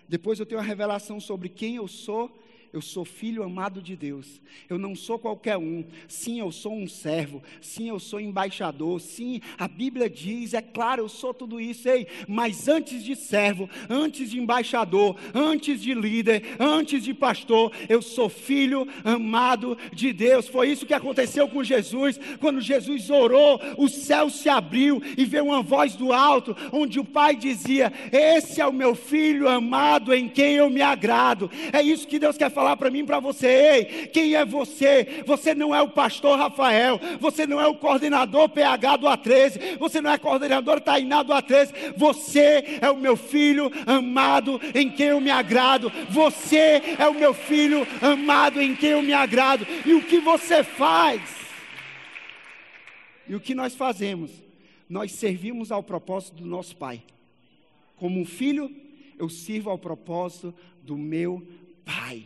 Depois 0.09 0.38
eu 0.38 0.47
tenho 0.47 0.61
a 0.61 0.64
revelação 0.64 1.19
sobre 1.21 1.49
quem 1.49 1.76
eu 1.76 1.88
sou, 1.88 2.31
eu 2.73 2.81
sou 2.81 3.05
filho 3.05 3.43
amado 3.43 3.83
de 3.83 3.95
Deus. 3.95 4.41
Eu 4.67 4.79
não 4.79 4.95
sou 4.95 5.19
qualquer 5.19 5.59
um. 5.59 5.85
Sim, 6.09 6.41
eu 6.41 6.50
sou 6.50 6.73
um 6.73 6.88
servo. 6.88 7.43
Sim, 7.61 7.91
eu 7.91 8.00
sou 8.00 8.19
embaixador. 8.19 8.99
Sim, 8.99 9.43
a 9.59 9.69
Bíblia 9.69 10.09
diz, 10.09 10.55
é 10.55 10.62
claro, 10.62 11.02
eu 11.02 11.09
sou 11.09 11.35
tudo 11.35 11.61
isso. 11.61 11.87
Ei, 11.87 12.07
mas 12.26 12.69
antes 12.69 13.05
de 13.05 13.14
servo, 13.14 13.69
antes 13.91 14.31
de 14.31 14.41
embaixador, 14.41 15.17
antes 15.35 15.83
de 15.83 15.93
líder, 15.93 16.57
antes 16.59 17.05
de 17.05 17.12
pastor, 17.12 17.71
eu 17.91 18.00
sou 18.00 18.31
filho 18.31 18.88
amado 19.05 19.76
de 19.93 20.11
Deus. 20.11 20.49
Foi 20.49 20.71
isso 20.71 20.87
que 20.87 20.95
aconteceu 20.95 21.47
com 21.49 21.62
Jesus. 21.62 22.19
Quando 22.41 22.59
Jesus 22.59 23.11
orou, 23.11 23.61
o 23.76 23.87
céu 23.87 24.31
se 24.31 24.49
abriu 24.49 25.02
e 25.19 25.26
veio 25.26 25.45
uma 25.45 25.62
voz 25.62 25.95
do 25.95 26.11
alto, 26.11 26.57
onde 26.73 26.99
o 26.99 27.05
Pai 27.05 27.37
dizia: 27.37 27.93
Esse 28.11 28.62
é 28.62 28.67
o 28.67 28.73
meu 28.73 28.95
filho 28.95 29.47
amado 29.47 30.14
em 30.14 30.26
quem 30.26 30.55
eu 30.55 30.71
me 30.71 30.81
agrado. 30.81 31.50
É 31.71 31.83
isso 31.83 32.09
que 32.09 32.19
Deus 32.19 32.38
quer 32.38 32.50
falar 32.50 32.62
falar 32.62 32.76
para 32.76 32.90
mim 32.90 33.04
para 33.04 33.19
você: 33.19 33.47
ei, 33.47 33.85
quem 34.07 34.37
é 34.37 34.45
você? 34.45 35.25
Você 35.26 35.52
não 35.52 35.75
é 35.75 35.83
o 35.83 35.88
pastor 35.88 36.38
Rafael, 36.38 37.00
você 37.19 37.45
não 37.45 37.61
é 37.61 37.66
o 37.66 37.75
coordenador 37.75 38.49
PH 38.49 38.97
do 38.97 39.07
A13, 39.07 39.78
você 39.78 40.00
não 40.00 40.11
é 40.11 40.16
coordenador 40.16 40.81
Tainá 40.81 41.25
do 41.25 41.33
A13, 41.33 41.95
você 41.97 42.78
é 42.81 42.88
o 42.88 42.97
meu 42.97 43.16
filho 43.16 43.71
amado 43.85 44.61
em 44.75 44.88
quem 44.88 45.09
eu 45.09 45.21
me 45.21 45.31
agrado, 45.31 45.90
você 46.09 46.81
é 46.99 47.09
o 47.09 47.14
meu 47.14 47.35
filho 47.35 47.87
amado 48.00 48.62
em 48.62 48.76
quem 48.76 48.90
eu 48.90 49.02
me 49.02 49.12
agrado, 49.12 49.66
e 49.85 49.92
o 49.95 50.04
que 50.04 50.21
você 50.21 50.62
faz? 50.62 51.21
E 53.28 53.35
o 53.35 53.40
que 53.40 53.54
nós 53.54 53.75
fazemos? 53.75 54.31
Nós 54.88 55.12
servimos 55.12 55.73
ao 55.73 55.83
propósito 55.83 56.37
do 56.37 56.47
nosso 56.47 56.76
Pai. 56.76 57.02
Como 57.97 58.21
um 58.21 58.26
filho, 58.26 58.71
eu 59.19 59.28
sirvo 59.28 59.71
ao 59.71 59.78
propósito 59.78 60.54
do 60.83 60.97
meu 60.97 61.42
Pai. 61.85 62.25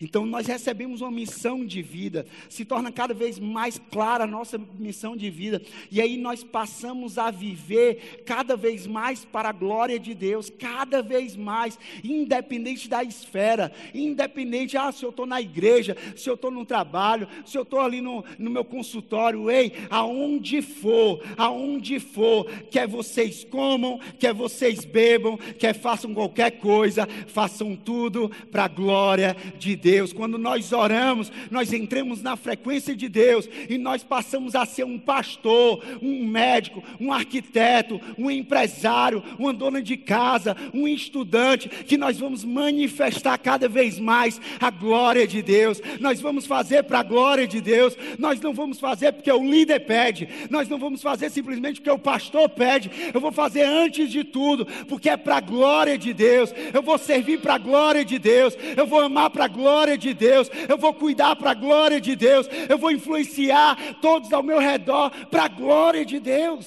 Então 0.00 0.24
nós 0.24 0.46
recebemos 0.46 1.00
uma 1.00 1.10
missão 1.10 1.66
de 1.66 1.82
vida, 1.82 2.24
se 2.48 2.64
torna 2.64 2.92
cada 2.92 3.12
vez 3.12 3.36
mais 3.36 3.80
clara 3.90 4.24
a 4.24 4.28
nossa 4.28 4.56
missão 4.78 5.16
de 5.16 5.28
vida, 5.28 5.60
e 5.90 6.00
aí 6.00 6.16
nós 6.16 6.44
passamos 6.44 7.18
a 7.18 7.32
viver 7.32 8.22
cada 8.24 8.56
vez 8.56 8.86
mais 8.86 9.24
para 9.24 9.48
a 9.48 9.52
glória 9.52 9.98
de 9.98 10.14
Deus, 10.14 10.50
cada 10.56 11.02
vez 11.02 11.34
mais, 11.34 11.76
independente 12.04 12.88
da 12.88 13.02
esfera, 13.02 13.72
independente, 13.92 14.76
ah, 14.76 14.92
se 14.92 15.04
eu 15.04 15.10
estou 15.10 15.26
na 15.26 15.40
igreja, 15.40 15.96
se 16.14 16.30
eu 16.30 16.34
estou 16.34 16.52
no 16.52 16.64
trabalho, 16.64 17.26
se 17.44 17.58
eu 17.58 17.62
estou 17.62 17.80
ali 17.80 18.00
no, 18.00 18.24
no 18.38 18.50
meu 18.50 18.64
consultório, 18.64 19.50
ei, 19.50 19.72
aonde 19.90 20.62
for, 20.62 21.20
aonde 21.36 21.98
for, 21.98 22.48
quer 22.70 22.86
vocês 22.86 23.42
comam, 23.42 23.98
quer 24.16 24.32
vocês 24.32 24.84
bebam, 24.84 25.36
quer 25.58 25.74
façam 25.74 26.14
qualquer 26.14 26.52
coisa, 26.52 27.08
façam 27.26 27.74
tudo 27.74 28.30
para 28.52 28.66
a 28.66 28.68
glória 28.68 29.36
de 29.58 29.74
Deus. 29.74 29.87
Deus. 29.88 30.12
Quando 30.12 30.36
nós 30.36 30.70
oramos, 30.70 31.32
nós 31.50 31.72
entramos 31.72 32.20
na 32.20 32.36
frequência 32.36 32.94
de 32.94 33.08
Deus 33.08 33.48
e 33.70 33.78
nós 33.78 34.04
passamos 34.04 34.54
a 34.54 34.66
ser 34.66 34.84
um 34.84 34.98
pastor, 34.98 35.82
um 36.02 36.26
médico, 36.26 36.84
um 37.00 37.10
arquiteto, 37.10 37.98
um 38.18 38.30
empresário, 38.30 39.22
uma 39.38 39.50
dona 39.50 39.80
de 39.80 39.96
casa, 39.96 40.54
um 40.74 40.86
estudante, 40.86 41.70
que 41.70 41.96
nós 41.96 42.18
vamos 42.18 42.44
manifestar 42.44 43.38
cada 43.38 43.66
vez 43.66 43.98
mais 43.98 44.38
a 44.60 44.70
glória 44.70 45.26
de 45.26 45.40
Deus. 45.40 45.80
Nós 46.00 46.20
vamos 46.20 46.44
fazer 46.44 46.82
para 46.82 46.98
a 46.98 47.02
glória 47.02 47.46
de 47.46 47.58
Deus. 47.58 47.96
Nós 48.18 48.38
não 48.42 48.52
vamos 48.52 48.78
fazer 48.78 49.12
porque 49.12 49.32
o 49.32 49.42
líder 49.42 49.80
pede. 49.80 50.28
Nós 50.50 50.68
não 50.68 50.78
vamos 50.78 51.00
fazer 51.00 51.30
simplesmente 51.30 51.80
porque 51.80 51.90
o 51.90 51.98
pastor 51.98 52.46
pede. 52.50 52.90
Eu 53.14 53.22
vou 53.22 53.32
fazer 53.32 53.62
antes 53.62 54.10
de 54.10 54.22
tudo, 54.22 54.66
porque 54.86 55.08
é 55.08 55.16
para 55.16 55.38
a 55.38 55.40
glória 55.40 55.96
de 55.96 56.12
Deus. 56.12 56.52
Eu 56.74 56.82
vou 56.82 56.98
servir 56.98 57.40
para 57.40 57.54
a 57.54 57.58
glória 57.58 58.04
de 58.04 58.18
Deus. 58.18 58.54
Eu 58.76 58.86
vou 58.86 59.00
amar 59.00 59.30
para 59.30 59.46
a 59.46 59.48
glória 59.48 59.77
glória 59.78 59.96
de 59.96 60.12
Deus, 60.12 60.50
eu 60.68 60.76
vou 60.76 60.92
cuidar 60.92 61.36
para 61.36 61.52
a 61.52 61.54
glória 61.54 62.00
de 62.00 62.16
Deus, 62.16 62.48
eu 62.68 62.76
vou 62.76 62.90
influenciar 62.90 64.00
todos 64.00 64.32
ao 64.32 64.42
meu 64.42 64.58
redor 64.58 65.10
para 65.26 65.44
a 65.44 65.48
glória 65.48 66.04
de 66.04 66.18
Deus. 66.18 66.66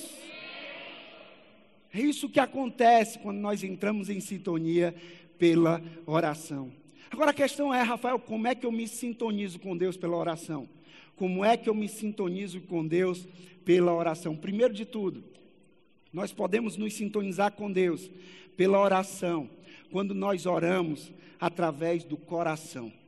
É 1.93 1.99
isso 1.99 2.29
que 2.29 2.39
acontece 2.39 3.19
quando 3.19 3.39
nós 3.39 3.65
entramos 3.65 4.09
em 4.09 4.21
sintonia 4.21 4.95
pela 5.37 5.81
oração. 6.05 6.71
Agora 7.09 7.31
a 7.31 7.33
questão 7.33 7.73
é, 7.73 7.81
Rafael, 7.81 8.17
como 8.17 8.47
é 8.47 8.55
que 8.55 8.65
eu 8.65 8.71
me 8.71 8.87
sintonizo 8.87 9.59
com 9.59 9.75
Deus 9.75 9.97
pela 9.97 10.15
oração? 10.15 10.69
Como 11.17 11.43
é 11.43 11.57
que 11.57 11.67
eu 11.67 11.75
me 11.75 11.89
sintonizo 11.89 12.61
com 12.61 12.87
Deus 12.87 13.27
pela 13.65 13.93
oração? 13.93 14.37
Primeiro 14.37 14.73
de 14.73 14.85
tudo, 14.85 15.21
nós 16.13 16.31
podemos 16.31 16.77
nos 16.77 16.93
sintonizar 16.93 17.51
com 17.51 17.69
Deus 17.69 18.09
pela 18.55 18.79
oração, 18.79 19.49
quando 19.91 20.15
nós 20.15 20.45
oramos 20.45 21.11
através 21.41 22.05
do 22.05 22.15
coração 22.15 23.00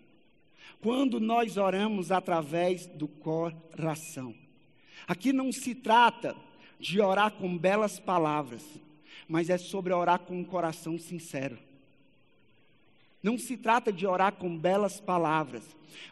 quando 0.83 1.17
nós 1.19 1.55
oramos 1.55 2.11
através 2.11 2.85
do 2.85 3.07
coração. 3.07 4.35
Aqui 5.07 5.31
não 5.31 5.49
se 5.51 5.73
trata 5.73 6.35
de 6.77 6.99
orar 6.99 7.31
com 7.31 7.57
belas 7.57 7.99
palavras, 7.99 8.63
mas 9.27 9.49
é 9.49 9.57
sobre 9.57 9.93
orar 9.93 10.19
com 10.19 10.37
um 10.37 10.43
coração 10.43 10.99
sincero. 10.99 11.57
Não 13.23 13.37
se 13.37 13.55
trata 13.55 13.91
de 13.91 14.05
orar 14.05 14.33
com 14.33 14.57
belas 14.57 14.99
palavras, 14.99 15.63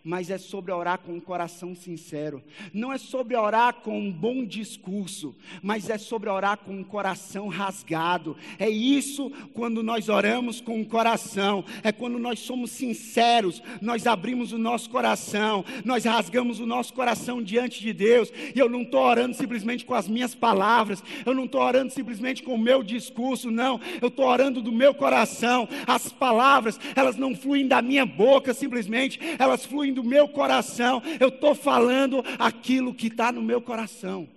mas 0.03 0.29
é 0.29 0.37
sobre 0.37 0.71
orar 0.71 0.99
com 0.99 1.13
um 1.13 1.19
coração 1.19 1.75
sincero. 1.75 2.41
Não 2.73 2.91
é 2.91 2.97
sobre 2.97 3.35
orar 3.35 3.75
com 3.75 3.99
um 3.99 4.11
bom 4.11 4.45
discurso, 4.45 5.35
mas 5.61 5.89
é 5.89 5.97
sobre 5.97 6.29
orar 6.29 6.57
com 6.57 6.73
um 6.73 6.83
coração 6.83 7.47
rasgado. 7.47 8.35
É 8.57 8.69
isso 8.69 9.31
quando 9.53 9.83
nós 9.83 10.09
oramos 10.09 10.61
com 10.61 10.77
o 10.77 10.81
um 10.81 10.85
coração, 10.85 11.63
é 11.83 11.91
quando 11.91 12.17
nós 12.17 12.39
somos 12.39 12.71
sinceros, 12.71 13.61
nós 13.81 14.07
abrimos 14.07 14.51
o 14.51 14.57
nosso 14.57 14.89
coração, 14.89 15.63
nós 15.85 16.05
rasgamos 16.05 16.59
o 16.59 16.65
nosso 16.65 16.93
coração 16.93 17.41
diante 17.41 17.81
de 17.81 17.93
Deus. 17.93 18.31
E 18.55 18.59
eu 18.59 18.69
não 18.69 18.81
estou 18.81 19.01
orando 19.01 19.35
simplesmente 19.35 19.85
com 19.85 19.93
as 19.93 20.07
minhas 20.07 20.33
palavras, 20.33 21.03
eu 21.25 21.33
não 21.33 21.45
estou 21.45 21.61
orando 21.61 21.91
simplesmente 21.91 22.43
com 22.43 22.55
o 22.55 22.59
meu 22.59 22.83
discurso, 22.83 23.51
não. 23.51 23.79
Eu 24.01 24.07
estou 24.07 24.25
orando 24.25 24.61
do 24.61 24.71
meu 24.71 24.93
coração. 24.93 25.67
As 25.85 26.11
palavras, 26.11 26.79
elas 27.01 27.17
não 27.17 27.35
fluem 27.35 27.67
da 27.67 27.81
minha 27.81 28.05
boca 28.05 28.53
simplesmente, 28.53 29.19
elas 29.37 29.65
fluem 29.65 29.93
do 29.93 30.03
meu 30.03 30.27
coração, 30.27 31.01
eu 31.19 31.27
estou 31.29 31.53
falando 31.53 32.23
aquilo 32.39 32.93
que 32.93 33.07
está 33.07 33.31
no 33.31 33.41
meu 33.41 33.61
coração. 33.61 34.29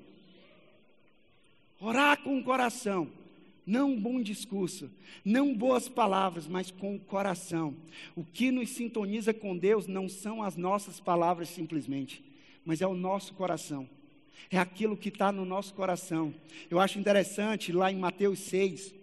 Orar 1.81 2.23
com 2.23 2.39
o 2.39 2.43
coração, 2.43 3.09
não 3.67 3.91
um 3.91 4.01
bom 4.01 4.23
discurso, 4.23 4.91
não 5.25 5.55
boas 5.55 5.89
palavras, 5.89 6.47
mas 6.47 6.71
com 6.71 6.97
o 6.97 7.01
coração. 7.01 7.77
O 8.17 8.25
que 8.25 8.51
nos 8.51 8.71
sintoniza 8.71 9.35
com 9.35 9.57
Deus 9.57 9.87
não 9.87 10.09
são 10.09 10.43
as 10.43 10.57
nossas 10.57 10.99
palavras 10.99 11.51
simplesmente, 11.51 12.25
mas 12.65 12.81
é 12.81 12.87
o 12.87 12.95
nosso 12.95 13.35
coração. 13.35 13.87
É 14.51 14.59
aquilo 14.59 14.97
que 14.97 15.09
está 15.09 15.31
no 15.31 15.45
nosso 15.45 15.75
coração. 15.75 16.35
Eu 16.71 16.79
acho 16.79 16.99
interessante 16.99 17.73
lá 17.73 17.93
em 17.93 17.97
Mateus 17.97 18.39
6, 18.41 18.95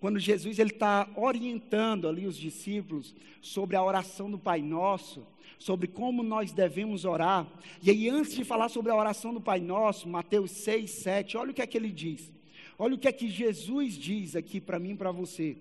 quando 0.00 0.18
Jesus 0.18 0.58
está 0.58 1.08
orientando 1.14 2.08
ali 2.08 2.26
os 2.26 2.36
discípulos 2.36 3.14
sobre 3.42 3.76
a 3.76 3.84
oração 3.84 4.30
do 4.30 4.38
Pai 4.38 4.62
Nosso, 4.62 5.26
sobre 5.58 5.86
como 5.86 6.22
nós 6.22 6.52
devemos 6.52 7.04
orar. 7.04 7.46
E 7.82 7.90
aí, 7.90 8.08
antes 8.08 8.34
de 8.34 8.42
falar 8.42 8.70
sobre 8.70 8.90
a 8.90 8.96
oração 8.96 9.34
do 9.34 9.42
Pai 9.42 9.60
Nosso, 9.60 10.08
Mateus 10.08 10.52
6, 10.52 10.90
7, 10.90 11.36
olha 11.36 11.50
o 11.50 11.54
que 11.54 11.60
é 11.60 11.66
que 11.66 11.76
ele 11.76 11.90
diz. 11.90 12.32
Olha 12.78 12.94
o 12.94 12.98
que 12.98 13.08
é 13.08 13.12
que 13.12 13.28
Jesus 13.28 13.94
diz 13.94 14.34
aqui 14.34 14.58
para 14.58 14.78
mim 14.78 14.92
e 14.92 14.96
para 14.96 15.12
você. 15.12 15.58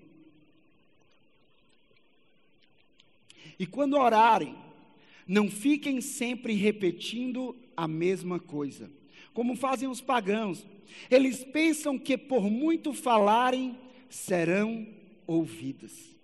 E 3.60 3.68
quando 3.68 3.98
orarem, 3.98 4.56
não 5.28 5.52
fiquem 5.52 6.00
sempre 6.00 6.54
repetindo 6.54 7.54
a 7.76 7.90
mesma 7.90 8.40
coisa, 8.40 8.90
como 9.34 9.54
fazem 9.58 9.90
os 9.90 10.00
pagãos. 10.00 10.66
Eles 11.12 11.44
pensam 11.44 12.00
que 12.00 12.18
por 12.18 12.50
muito 12.50 12.94
falarem 12.94 13.78
serão 14.10 14.88
ouvidas. 15.26 16.19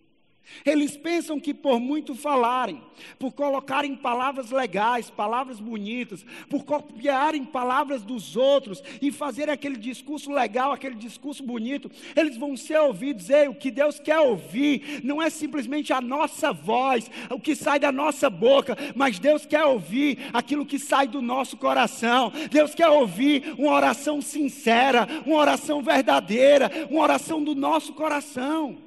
Eles 0.66 0.96
pensam 0.96 1.40
que 1.40 1.54
por 1.54 1.80
muito 1.80 2.16
falarem, 2.16 2.82
por 3.20 3.32
colocarem 3.32 3.96
palavras 3.96 4.52
legais, 4.52 5.10
palavras 5.10 5.60
bonitas, 5.60 6.26
por 6.50 6.64
copiarem 6.64 7.44
palavras 7.44 8.04
dos 8.04 8.36
outros 8.36 8.82
e 9.02 9.12
fazer 9.12 9.50
aquele 9.50 9.78
discurso 9.78 10.32
legal, 10.32 10.72
aquele 10.72 10.96
discurso 10.96 11.44
bonito, 11.44 11.90
eles 12.16 12.38
vão 12.38 12.56
ser 12.56 12.80
ouvidos. 12.80 13.30
Ei, 13.30 13.48
o 13.48 13.56
que 13.56 13.72
Deus 13.72 14.00
quer 14.00 14.20
ouvir 14.20 15.02
não 15.04 15.22
é 15.22 15.30
simplesmente 15.30 15.92
a 15.92 16.02
nossa 16.02 16.52
voz, 16.52 17.10
o 17.30 17.40
que 17.40 17.56
sai 17.56 17.80
da 17.80 17.92
nossa 17.92 18.30
boca, 18.30 18.78
mas 18.96 19.20
Deus 19.20 19.46
quer 19.46 19.66
ouvir 19.66 20.30
aquilo 20.34 20.66
que 20.66 20.80
sai 20.80 21.08
do 21.08 21.22
nosso 21.22 21.58
coração. 21.58 22.32
Deus 22.52 22.74
quer 22.74 22.88
ouvir 22.88 23.56
uma 23.58 23.72
oração 23.72 24.22
sincera, 24.22 25.08
uma 25.26 25.38
oração 25.38 25.82
verdadeira, 25.82 26.72
uma 26.90 27.02
oração 27.02 27.44
do 27.44 27.56
nosso 27.56 27.94
coração. 27.94 28.86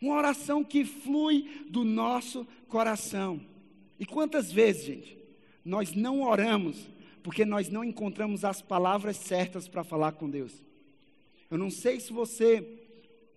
Uma 0.00 0.14
oração 0.14 0.62
que 0.62 0.84
flui 0.84 1.66
do 1.68 1.84
nosso 1.84 2.46
coração. 2.68 3.40
E 3.98 4.06
quantas 4.06 4.52
vezes, 4.52 4.84
gente, 4.84 5.18
nós 5.64 5.92
não 5.94 6.22
oramos 6.22 6.88
porque 7.22 7.44
nós 7.44 7.68
não 7.68 7.84
encontramos 7.84 8.44
as 8.44 8.62
palavras 8.62 9.16
certas 9.16 9.66
para 9.66 9.82
falar 9.82 10.12
com 10.12 10.30
Deus? 10.30 10.64
Eu 11.50 11.58
não 11.58 11.70
sei 11.70 11.98
se 11.98 12.12
você 12.12 12.62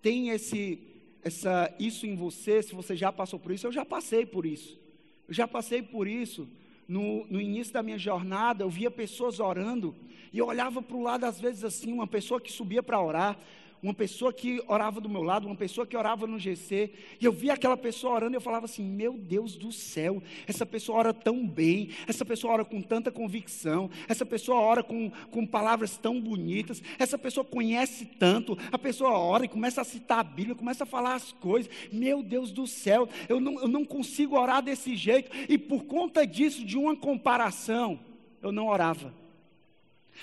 tem 0.00 0.28
esse, 0.30 0.78
essa, 1.22 1.74
isso 1.78 2.06
em 2.06 2.14
você, 2.14 2.62
se 2.62 2.74
você 2.74 2.94
já 2.94 3.10
passou 3.10 3.38
por 3.38 3.52
isso, 3.52 3.66
eu 3.66 3.72
já 3.72 3.84
passei 3.84 4.24
por 4.24 4.46
isso. 4.46 4.78
Eu 5.26 5.34
já 5.34 5.48
passei 5.48 5.82
por 5.82 6.06
isso. 6.06 6.48
No, 6.86 7.26
no 7.26 7.40
início 7.40 7.72
da 7.72 7.82
minha 7.82 7.98
jornada, 7.98 8.64
eu 8.64 8.70
via 8.70 8.90
pessoas 8.90 9.40
orando 9.40 9.94
e 10.32 10.38
eu 10.38 10.46
olhava 10.46 10.80
para 10.80 10.96
o 10.96 11.02
lado, 11.02 11.24
às 11.24 11.40
vezes 11.40 11.62
assim, 11.62 11.92
uma 11.92 12.06
pessoa 12.06 12.40
que 12.40 12.50
subia 12.50 12.82
para 12.82 13.02
orar, 13.02 13.38
uma 13.82 13.92
pessoa 13.92 14.32
que 14.32 14.62
orava 14.68 15.00
do 15.00 15.08
meu 15.08 15.22
lado, 15.22 15.46
uma 15.46 15.56
pessoa 15.56 15.86
que 15.86 15.96
orava 15.96 16.26
no 16.26 16.38
GC, 16.38 16.92
e 17.20 17.24
eu 17.24 17.32
via 17.32 17.54
aquela 17.54 17.76
pessoa 17.76 18.14
orando 18.14 18.34
e 18.34 18.36
eu 18.36 18.40
falava 18.40 18.66
assim: 18.66 18.84
Meu 18.84 19.14
Deus 19.14 19.56
do 19.56 19.72
céu, 19.72 20.22
essa 20.46 20.64
pessoa 20.64 20.98
ora 20.98 21.12
tão 21.12 21.46
bem, 21.46 21.90
essa 22.06 22.24
pessoa 22.24 22.52
ora 22.52 22.64
com 22.64 22.80
tanta 22.80 23.10
convicção, 23.10 23.90
essa 24.08 24.24
pessoa 24.24 24.60
ora 24.60 24.82
com, 24.84 25.10
com 25.30 25.44
palavras 25.44 25.96
tão 25.96 26.20
bonitas, 26.20 26.80
essa 26.98 27.18
pessoa 27.18 27.44
conhece 27.44 28.06
tanto, 28.06 28.56
a 28.70 28.78
pessoa 28.78 29.18
ora 29.18 29.44
e 29.44 29.48
começa 29.48 29.80
a 29.80 29.84
citar 29.84 30.20
a 30.20 30.24
Bíblia, 30.24 30.54
começa 30.54 30.84
a 30.84 30.86
falar 30.86 31.14
as 31.14 31.32
coisas, 31.32 31.70
meu 31.90 32.22
Deus 32.22 32.52
do 32.52 32.66
céu, 32.66 33.08
eu 33.28 33.40
não, 33.40 33.60
eu 33.60 33.68
não 33.68 33.84
consigo 33.84 34.38
orar 34.38 34.62
desse 34.62 34.94
jeito, 34.94 35.30
e 35.48 35.58
por 35.58 35.84
conta 35.84 36.24
disso, 36.24 36.64
de 36.64 36.78
uma 36.78 36.94
comparação, 36.94 37.98
eu 38.40 38.52
não 38.52 38.68
orava. 38.68 39.21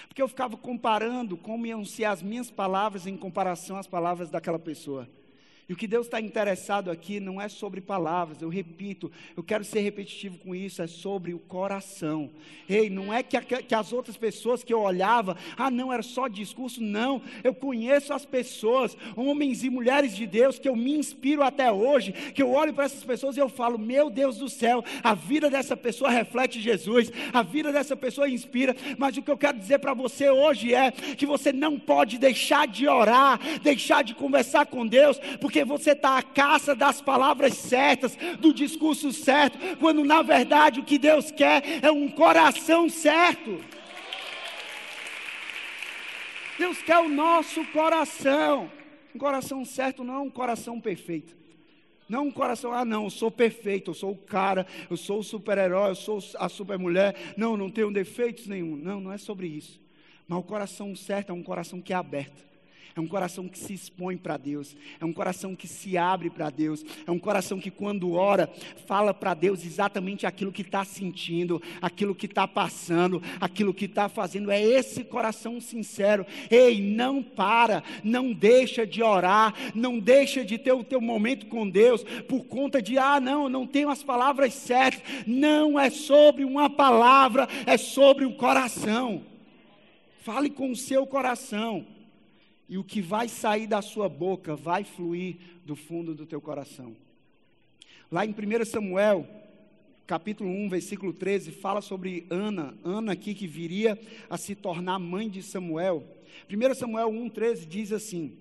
Porque 0.08 0.22
eu 0.22 0.28
ficava 0.28 0.58
comparando 0.58 1.38
como 1.38 1.66
iam 1.66 1.84
ser 1.86 2.06
as 2.06 2.22
minhas 2.22 2.50
palavras 2.52 3.08
em 3.08 3.18
comparação 3.18 3.78
às 3.78 3.88
palavras 3.88 4.30
daquela 4.30 4.60
pessoa. 4.60 5.08
E 5.70 5.74
o 5.74 5.76
que 5.76 5.86
Deus 5.86 6.08
está 6.08 6.20
interessado 6.20 6.90
aqui 6.90 7.20
não 7.20 7.40
é 7.40 7.48
sobre 7.48 7.80
palavras, 7.80 8.42
eu 8.42 8.50
repito, 8.50 9.12
eu 9.38 9.44
quero 9.44 9.64
ser 9.64 9.82
repetitivo 9.82 10.40
com 10.40 10.56
isso, 10.56 10.82
é 10.82 10.88
sobre 10.88 11.32
o 11.32 11.38
coração. 11.38 12.32
Ei, 12.68 12.90
não 12.90 13.14
é 13.14 13.22
que, 13.22 13.38
a, 13.38 13.42
que, 13.42 13.76
as 13.76 13.94
outras 13.94 14.18
pessoas 14.18 14.64
que 14.64 14.74
eu 14.74 14.82
olhava, 14.82 15.38
ah, 15.56 15.70
não, 15.70 15.94
era 15.94 16.02
só 16.02 16.28
discurso, 16.28 16.82
não. 16.82 17.22
Eu 17.44 17.54
conheço 17.54 18.12
as 18.12 18.26
pessoas, 18.26 18.98
homens 19.16 19.64
e 19.64 19.70
mulheres 19.70 20.16
de 20.16 20.26
Deus, 20.26 20.58
que 20.58 20.68
eu 20.68 20.76
me 20.76 20.98
inspiro 20.98 21.44
até 21.44 21.72
hoje, 21.72 22.14
que 22.14 22.42
eu 22.42 22.50
olho 22.50 22.74
para 22.74 22.86
essas 22.86 23.04
pessoas 23.04 23.38
e 23.38 23.40
eu 23.40 23.48
falo, 23.48 23.78
meu 23.78 24.10
Deus 24.10 24.38
do 24.38 24.50
céu, 24.50 24.84
a 25.04 25.14
vida 25.14 25.52
dessa 25.52 25.78
pessoa 25.78 26.10
reflete 26.10 26.60
Jesus, 26.60 27.12
a 27.32 27.44
vida 27.44 27.72
dessa 27.72 27.96
pessoa 27.96 28.28
inspira, 28.28 28.76
mas 28.98 29.16
o 29.18 29.22
que 29.22 29.30
eu 29.30 29.38
quero 29.38 29.60
dizer 29.60 29.78
para 29.78 29.94
você 29.94 30.32
hoje 30.32 30.74
é 30.74 30.92
que 30.92 31.28
você 31.28 31.54
não 31.54 31.80
pode 31.80 32.18
deixar 32.18 32.68
de 32.68 32.88
orar, 32.88 33.40
deixar 33.62 34.04
de 34.04 34.16
conversar 34.16 34.66
com 34.66 34.88
Deus, 34.88 35.20
porque 35.40 35.59
porque 35.60 35.64
você 35.66 35.92
está 35.92 36.18
à 36.18 36.24
caça 36.24 36.74
das 36.74 37.02
palavras 37.02 37.54
certas, 37.56 38.16
do 38.40 38.54
discurso 38.54 39.12
certo, 39.12 39.58
quando 39.78 40.04
na 40.06 40.22
verdade 40.22 40.80
o 40.80 40.84
que 40.84 40.98
Deus 40.98 41.32
quer 41.32 41.84
é 41.84 41.92
um 41.92 42.08
coração 42.10 42.88
certo. 42.88 43.60
Deus 46.58 46.82
quer 46.82 47.00
o 47.00 47.10
nosso 47.10 47.66
coração. 47.68 48.72
Um 49.14 49.20
coração 49.20 49.66
certo 49.66 50.04
não 50.04 50.16
é 50.16 50.20
um 50.20 50.30
coração 50.30 50.80
perfeito. 50.80 51.38
Não 52.08 52.28
um 52.28 52.32
coração, 52.32 52.74
ah, 52.74 52.86
não, 52.86 53.04
eu 53.04 53.10
sou 53.10 53.30
perfeito, 53.30 53.92
eu 53.92 53.96
sou 53.96 54.12
o 54.12 54.18
cara, 54.18 54.66
eu 54.90 54.98
sou 54.98 55.20
o 55.20 55.24
super-herói, 55.24 55.92
eu 55.92 55.96
sou 55.96 56.20
a 56.40 56.50
super-mulher. 56.50 57.16
Não, 57.38 57.56
não 57.56 57.70
tenho 57.70 57.92
defeitos 57.92 58.48
nenhum. 58.48 58.76
Não, 58.76 59.00
não 59.00 59.12
é 59.12 59.18
sobre 59.18 59.48
isso. 59.48 59.80
Mas 60.28 60.40
o 60.40 60.44
coração 60.44 60.96
certo 60.96 61.32
é 61.32 61.34
um 61.34 61.44
coração 61.44 61.82
que 61.82 61.94
é 61.94 61.96
aberto 61.96 62.49
é 62.96 63.00
um 63.00 63.08
coração 63.08 63.48
que 63.48 63.58
se 63.58 63.74
expõe 63.74 64.18
para 64.18 64.38
Deus, 64.38 64.76
é 65.00 65.06
um 65.06 65.14
coração 65.14 65.56
que 65.56 65.68
se 65.68 65.98
abre 65.98 66.30
para 66.30 66.50
Deus, 66.50 66.84
é 67.06 67.12
um 67.12 67.20
coração 67.20 67.60
que, 67.60 67.72
quando 67.72 68.14
ora, 68.14 68.50
fala 68.86 69.14
para 69.14 69.34
Deus 69.34 69.66
exatamente 69.66 70.26
aquilo 70.26 70.52
que 70.52 70.62
está 70.62 70.84
sentindo, 70.84 71.62
aquilo 71.82 72.16
que 72.16 72.26
está 72.26 72.48
passando, 72.48 73.22
aquilo 73.40 73.74
que 73.74 73.86
está 73.86 74.10
fazendo. 74.10 74.52
É 74.52 74.62
esse 74.62 75.04
coração 75.04 75.62
sincero. 75.62 76.26
Ei, 76.50 76.82
não 76.82 77.22
para, 77.22 77.84
não 78.04 78.34
deixa 78.34 78.86
de 78.86 79.04
orar, 79.04 79.54
não 79.76 80.00
deixa 80.00 80.44
de 80.44 80.58
ter 80.58 80.74
o 80.74 80.84
teu 80.84 81.00
momento 81.00 81.46
com 81.46 81.70
Deus 81.70 82.04
por 82.28 82.46
conta 82.46 82.82
de, 82.82 82.98
ah, 82.98 83.20
não, 83.20 83.48
não 83.48 83.68
tenho 83.68 83.90
as 83.90 84.04
palavras 84.04 84.54
certas. 84.54 85.02
Não 85.26 85.80
é 85.80 85.90
sobre 85.90 86.44
uma 86.44 86.70
palavra, 86.70 87.48
é 87.66 87.78
sobre 87.78 88.26
o 88.26 88.34
coração. 88.34 89.24
Fale 90.22 90.50
com 90.50 90.72
o 90.72 90.76
seu 90.76 91.08
coração 91.08 91.86
e 92.70 92.78
o 92.78 92.84
que 92.84 93.02
vai 93.02 93.28
sair 93.28 93.66
da 93.66 93.82
sua 93.82 94.08
boca 94.08 94.56
vai 94.56 94.84
fluir 94.84 95.38
do 95.66 95.76
fundo 95.76 96.14
do 96.14 96.26
teu 96.26 96.40
coração. 96.40 96.96
Lá 98.12 98.26
em 98.26 98.30
1 98.30 98.66
Samuel, 98.66 99.28
capítulo 100.06 100.50
1, 100.50 100.70
versículo 100.70 101.12
13, 101.12 101.52
fala 101.52 101.82
sobre 101.82 102.28
Ana, 102.30 102.78
Ana 102.84 103.14
aqui 103.14 103.34
que 103.34 103.48
viria 103.48 104.00
a 104.30 104.38
se 104.38 104.54
tornar 104.54 105.00
mãe 105.00 105.28
de 105.28 105.42
Samuel. 105.42 106.04
1 106.48 106.76
Samuel 106.76 107.10
1, 107.10 107.30
13 107.30 107.66
diz 107.66 107.92
assim: 107.92 108.38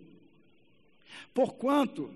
Porquanto 1.33 2.11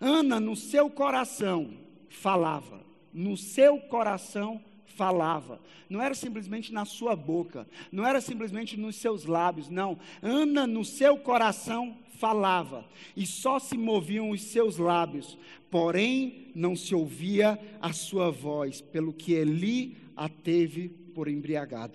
Ana 0.00 0.38
no 0.38 0.54
seu 0.54 0.88
coração 0.88 1.74
falava, 2.08 2.80
no 3.12 3.36
seu 3.36 3.80
coração 3.80 4.62
falava. 4.98 5.60
Não 5.88 6.02
era 6.02 6.12
simplesmente 6.12 6.72
na 6.72 6.84
sua 6.84 7.14
boca, 7.14 7.68
não 7.92 8.04
era 8.04 8.20
simplesmente 8.20 8.76
nos 8.76 8.96
seus 8.96 9.24
lábios, 9.24 9.70
não. 9.70 9.96
Ana 10.20 10.66
no 10.66 10.84
seu 10.84 11.16
coração 11.16 11.96
falava, 12.18 12.84
e 13.16 13.24
só 13.24 13.60
se 13.60 13.78
moviam 13.78 14.30
os 14.30 14.42
seus 14.42 14.76
lábios, 14.76 15.38
porém 15.70 16.48
não 16.52 16.74
se 16.74 16.92
ouvia 16.96 17.56
a 17.80 17.92
sua 17.92 18.28
voz, 18.28 18.80
pelo 18.80 19.12
que 19.12 19.32
Eli 19.34 19.96
a 20.16 20.28
teve 20.28 20.88
por 20.88 21.28
embriagada. 21.28 21.94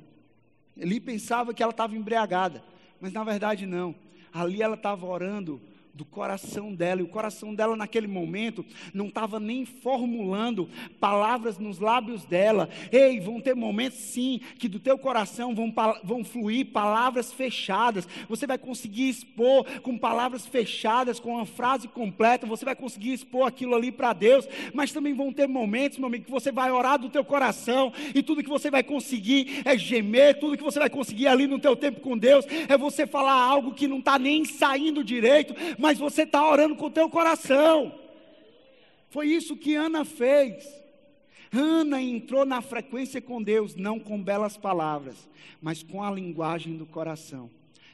Eli 0.78 1.02
pensava 1.02 1.54
que 1.54 1.62
ela 1.62 1.74
estava 1.74 1.98
embriagada, 1.98 2.64
mas 3.02 3.12
na 3.12 3.22
verdade 3.26 3.66
não. 3.66 3.94
Ali 4.32 4.62
ela 4.62 4.76
estava 4.76 5.06
orando 5.06 5.62
do 5.94 6.04
coração 6.04 6.74
dela, 6.74 7.02
e 7.02 7.04
o 7.04 7.08
coração 7.08 7.54
dela 7.54 7.76
naquele 7.76 8.08
momento 8.08 8.66
não 8.94 9.08
estava 9.08 9.40
nem 9.40 9.64
formulando 9.64 10.68
palavras 11.00 11.60
nos 11.60 11.78
lábios 11.78 12.26
dela. 12.26 12.68
Ei, 12.92 13.20
vão 13.20 13.40
ter 13.40 13.56
momentos 13.56 14.00
sim 14.00 14.42
que 14.58 14.68
do 14.68 14.80
teu 14.80 14.98
coração 14.98 15.54
vão, 15.54 15.72
vão 16.04 16.24
fluir 16.24 16.68
palavras 16.68 17.32
fechadas. 17.32 18.08
Você 18.28 18.48
vai 18.48 18.58
conseguir 18.58 19.08
expor 19.08 19.66
com 19.82 19.96
palavras 19.96 20.48
fechadas, 20.48 21.20
com 21.20 21.36
uma 21.36 21.46
frase 21.46 21.88
completa, 21.88 22.48
você 22.48 22.66
vai 22.66 22.76
conseguir 22.76 23.14
expor 23.14 23.48
aquilo 23.48 23.76
ali 23.76 23.92
para 23.92 24.14
Deus, 24.14 24.48
mas 24.74 24.92
também 24.92 25.14
vão 25.14 25.32
ter 25.32 25.48
momentos, 25.48 26.00
meu 26.00 26.08
amigo, 26.08 26.26
que 26.26 26.32
você 26.32 26.52
vai 26.52 26.72
orar 26.72 26.98
do 26.98 27.10
teu 27.10 27.24
coração 27.24 27.94
e 28.16 28.24
tudo 28.24 28.44
que 28.44 28.50
você 28.50 28.72
vai 28.72 28.82
conseguir 28.82 29.62
é 29.64 29.78
gemer, 29.78 30.40
tudo 30.40 30.58
que 30.58 30.64
você 30.64 30.80
vai 30.80 30.90
conseguir 30.90 31.28
ali 31.28 31.46
no 31.46 31.60
teu 31.60 31.76
tempo 31.76 32.00
com 32.00 32.18
Deus 32.18 32.46
é 32.68 32.76
você 32.76 33.06
falar 33.06 33.34
algo 33.34 33.74
que 33.74 33.88
não 33.88 34.00
está 34.00 34.18
nem 34.18 34.44
saindo 34.44 35.04
direito, 35.04 35.54
mas 35.84 36.00
você 36.00 36.22
está 36.22 36.50
orando 36.50 36.78
com 36.78 36.86
o 36.86 36.90
teu 36.90 37.10
coração. 37.10 37.94
Foi 39.10 39.28
isso 39.28 39.58
que 39.58 39.76
Ana 39.76 40.06
fez. 40.06 40.66
Ana 41.52 42.02
entrou 42.02 42.46
na 42.46 42.62
frequência 42.62 43.22
com 43.22 43.44
Deus, 43.44 43.76
não 43.76 44.00
com 44.00 44.24
belas 44.24 44.56
palavras, 44.56 45.28
mas 45.62 45.84
com 45.84 46.02
a 46.02 46.10
linguagem 46.10 46.78
do 46.78 46.86
coração. 46.86 47.50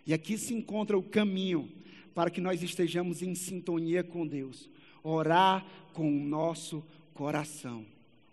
E 0.06 0.14
aqui 0.14 0.38
se 0.38 0.54
encontra 0.54 0.96
o 0.96 1.02
caminho 1.02 1.68
para 2.14 2.30
que 2.30 2.40
nós 2.40 2.62
estejamos 2.62 3.24
em 3.24 3.34
sintonia 3.34 4.04
com 4.04 4.28
Deus. 4.28 4.70
Orar 5.02 5.66
com 5.92 6.08
o 6.08 6.24
nosso 6.24 6.86
coração. 7.16 7.84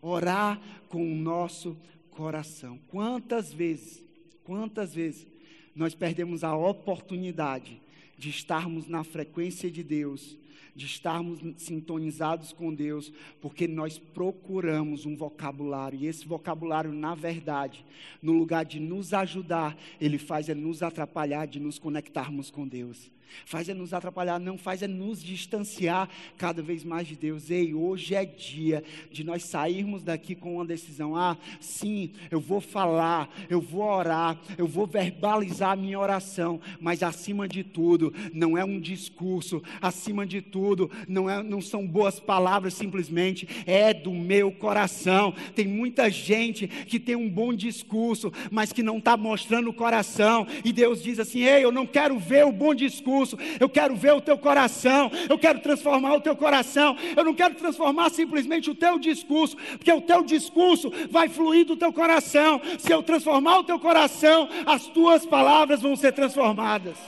Orar 0.03 0.61
com 0.91 1.01
o 1.01 1.17
nosso 1.17 1.75
coração. 2.11 2.79
Quantas 2.89 3.55
vezes, 3.55 4.05
quantas 4.45 4.95
vezes 4.95 5.27
nós 5.75 5.95
perdemos 5.95 6.45
a 6.45 6.55
oportunidade 6.55 7.86
de 8.17 8.31
estarmos 8.31 8.87
na 8.89 9.05
frequência 9.05 9.71
de 9.71 9.83
Deus, 9.83 10.37
de 10.75 10.87
estarmos 10.87 11.41
sintonizados 11.57 12.53
com 12.53 12.73
Deus, 12.73 13.13
porque 13.41 13.67
nós 13.67 13.99
procuramos 13.99 15.07
um 15.07 15.17
vocabulário, 15.17 15.99
e 15.99 16.07
esse 16.07 16.27
vocabulário, 16.27 16.93
na 16.93 17.15
verdade, 17.15 17.85
no 18.23 18.33
lugar 18.33 18.65
de 18.65 18.79
nos 18.79 19.15
ajudar, 19.15 19.77
ele 20.01 20.19
faz 20.19 20.49
é 20.49 20.55
nos 20.55 20.83
atrapalhar 20.83 21.47
de 21.47 21.59
nos 21.59 21.79
conectarmos 21.79 22.51
com 22.51 22.69
Deus 22.69 23.11
faz 23.45 23.69
é 23.69 23.75
nos 23.75 23.93
atrapalhar, 23.93 24.39
não 24.39 24.57
faz 24.57 24.83
é 24.83 24.87
nos 24.87 25.23
distanciar 25.23 26.09
cada 26.37 26.63
vez 26.63 26.85
mais 26.85 27.07
de 27.07 27.17
Deus. 27.17 27.51
Ei, 27.51 27.75
hoje 27.75 28.15
é 28.15 28.25
dia 28.25 28.83
de 29.11 29.25
nós 29.25 29.45
sairmos 29.45 30.03
daqui 30.03 30.35
com 30.35 30.57
uma 30.57 30.65
decisão. 30.65 31.17
Ah, 31.17 31.37
sim, 31.61 32.13
eu 32.31 32.41
vou 32.41 32.61
falar, 32.61 33.29
eu 33.49 33.61
vou 33.61 33.83
orar, 33.83 34.39
eu 34.57 34.67
vou 34.67 34.87
verbalizar 34.87 35.73
a 35.73 35.77
minha 35.77 35.99
oração, 35.99 36.61
mas 36.81 37.03
acima 37.03 37.49
de 37.49 37.63
tudo, 37.63 38.13
não 38.33 38.57
é 38.57 38.65
um 38.65 38.81
discurso, 38.81 39.63
acima 39.81 40.27
de 40.27 40.41
tudo, 40.41 40.91
não, 41.09 41.29
é, 41.29 41.43
não 41.43 41.61
são 41.61 41.87
boas 41.87 42.21
palavras 42.21 42.75
simplesmente, 42.75 43.49
é 43.67 43.93
do 43.93 44.13
meu 44.13 44.53
coração. 44.53 45.35
Tem 45.55 45.67
muita 45.67 46.11
gente 46.11 46.67
que 46.67 46.99
tem 46.99 47.17
um 47.17 47.29
bom 47.29 47.53
discurso, 47.53 48.33
mas 48.51 48.73
que 48.73 48.83
não 48.83 48.99
está 48.99 49.17
mostrando 49.17 49.71
o 49.71 49.75
coração, 49.75 50.47
e 50.65 50.73
Deus 50.73 51.03
diz 51.03 51.19
assim: 51.19 51.41
Ei, 51.41 51.65
eu 51.65 51.73
não 51.73 51.87
quero 51.87 52.19
ver 52.19 52.45
o 52.45 52.53
bom 52.53 52.75
discurso 52.75 53.16
discurso, 53.17 53.39
eu 53.59 53.69
quero 53.69 53.97
ver 53.97 54.13
o 54.13 54.21
teu 54.21 54.37
coração, 54.37 55.11
eu 55.29 55.39
quero 55.39 55.61
transformar 55.61 56.15
o 56.15 56.21
teu 56.21 56.37
coração, 56.37 56.97
eu 57.17 57.25
não 57.25 57.35
quero 57.35 57.55
transformar 57.55 58.11
simplesmente 58.11 58.71
o 58.71 58.75
teu 58.75 58.99
discurso, 58.99 59.57
porque 59.57 59.93
o 59.93 60.01
teu 60.01 60.23
discurso 60.23 60.93
vai 61.11 61.29
fluir 61.29 61.65
do 61.65 61.77
teu 61.77 61.93
coração. 61.93 62.61
Se 62.79 62.93
eu 62.93 63.03
transformar 63.03 63.61
o 63.61 63.65
teu 63.65 63.79
coração, 63.79 64.49
as 64.67 64.87
tuas 64.87 65.25
palavras 65.25 65.81
vão 65.81 65.97
ser 65.97 66.13
transformadas. 66.13 66.99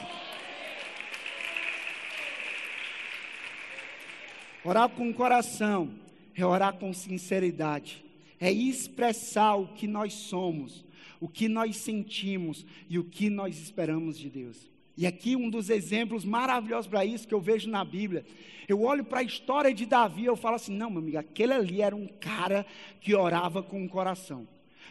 Orar 4.65 4.89
com 4.89 5.09
o 5.09 5.15
coração 5.15 5.91
é 6.35 6.45
orar 6.45 6.75
com 6.75 6.93
sinceridade, 6.93 8.05
é 8.39 8.53
expressar 8.53 9.55
o 9.55 9.69
que 9.69 9.87
nós 9.87 10.13
somos, 10.13 10.85
o 11.21 11.29
que 11.29 11.49
nós 11.49 11.77
sentimos 11.77 12.67
e 12.89 12.99
o 12.99 13.05
que 13.05 13.31
nós 13.31 13.59
esperamos 13.59 14.19
de 14.19 14.29
Deus. 14.29 14.69
E 14.99 15.07
aqui 15.07 15.37
um 15.37 15.49
dos 15.49 15.71
exemplos 15.71 16.25
maravilhosos 16.25 16.89
para 16.89 17.05
isso 17.05 17.29
que 17.29 17.33
eu 17.33 17.41
vejo 17.41 17.71
na 17.71 17.85
Bíblia. 17.85 18.27
Eu 18.67 18.83
olho 18.83 19.05
para 19.05 19.21
a 19.21 19.23
história 19.23 19.73
de 19.73 19.87
Davi 19.87 20.23
e 20.23 20.27
eu 20.27 20.35
falo 20.35 20.57
assim: 20.57 20.77
não, 20.77 20.91
meu 20.91 20.99
amigo, 20.99 21.19
aquele 21.19 21.53
ali 21.53 21.81
era 21.81 21.95
um 21.95 22.09
cara 22.09 22.67
que 23.01 23.15
orava 23.15 23.63
com 23.63 23.85
o 23.85 23.89
coração. 23.89 24.45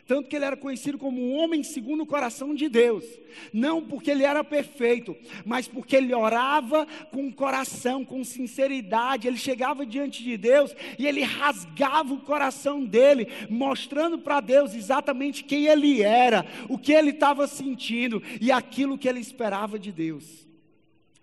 Tanto 0.06 0.30
que 0.30 0.36
ele 0.36 0.46
era 0.46 0.56
conhecido 0.56 0.98
como 0.98 1.22
um 1.22 1.36
homem 1.38 1.64
segundo 1.64 2.04
o 2.04 2.06
coração 2.06 2.54
de 2.54 2.70
Deus. 2.70 3.04
Não 3.52 3.82
porque 3.82 4.12
ele 4.12 4.24
era 4.24 4.44
perfeito, 4.44 5.16
mas 5.46 5.68
porque 5.68 5.96
ele 5.96 6.14
orava 6.14 6.86
com 7.12 7.32
coração, 7.32 8.06
com 8.06 8.24
sinceridade. 8.24 9.28
Ele 9.28 9.38
chegava 9.38 9.86
diante 9.86 10.24
de 10.24 10.38
Deus 10.38 10.76
e 10.98 11.08
ele 11.08 11.24
rasgava 11.24 12.14
o 12.14 12.22
coração 12.22 12.86
dele, 12.86 13.28
mostrando 13.50 14.20
para 14.20 14.40
Deus 14.40 14.74
exatamente 14.74 15.44
quem 15.44 15.66
ele 15.66 16.02
era, 16.02 16.46
o 16.70 16.78
que 16.78 16.94
ele 16.94 17.12
estava 17.12 17.48
sentindo 17.48 18.22
e 18.40 18.52
aquilo 18.52 18.98
que 18.98 19.08
ele 19.08 19.20
esperava 19.20 19.80
de 19.80 19.92
Deus. 19.92 20.48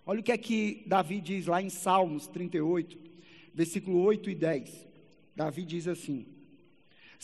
Olha 0.07 0.21
o 0.21 0.23
que 0.23 0.33
é 0.33 0.37
que 0.37 0.83
Davi 0.87 1.21
diz 1.21 1.47
lá 1.47 1.63
em 1.63 1.71
Salmos 1.71 2.27
38, 2.27 2.99
versículo 3.55 4.03
8 4.03 4.31
e 4.31 4.35
10. 4.35 4.87
Davi 5.35 5.65
diz 5.65 5.89
assim: 5.89 6.27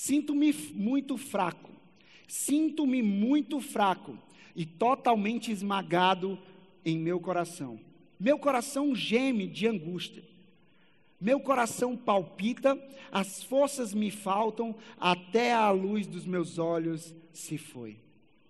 Sinto-me 0.02 0.50
muito 0.72 1.18
fraco, 1.18 1.70
sinto-me 2.26 3.02
muito 3.02 3.60
fraco 3.60 4.16
e 4.56 4.64
totalmente 4.64 5.52
esmagado 5.52 6.38
em 6.82 6.98
meu 6.98 7.20
coração. 7.20 7.78
Meu 8.18 8.38
coração 8.38 8.94
geme 8.94 9.46
de 9.46 9.66
angústia. 9.66 10.24
Meu 11.20 11.38
coração 11.38 11.98
palpita, 11.98 12.82
as 13.12 13.42
forças 13.42 13.92
me 13.92 14.10
faltam, 14.10 14.74
até 14.98 15.52
a 15.52 15.70
luz 15.70 16.06
dos 16.06 16.24
meus 16.24 16.58
olhos 16.58 17.14
se 17.30 17.58
foi. 17.58 17.98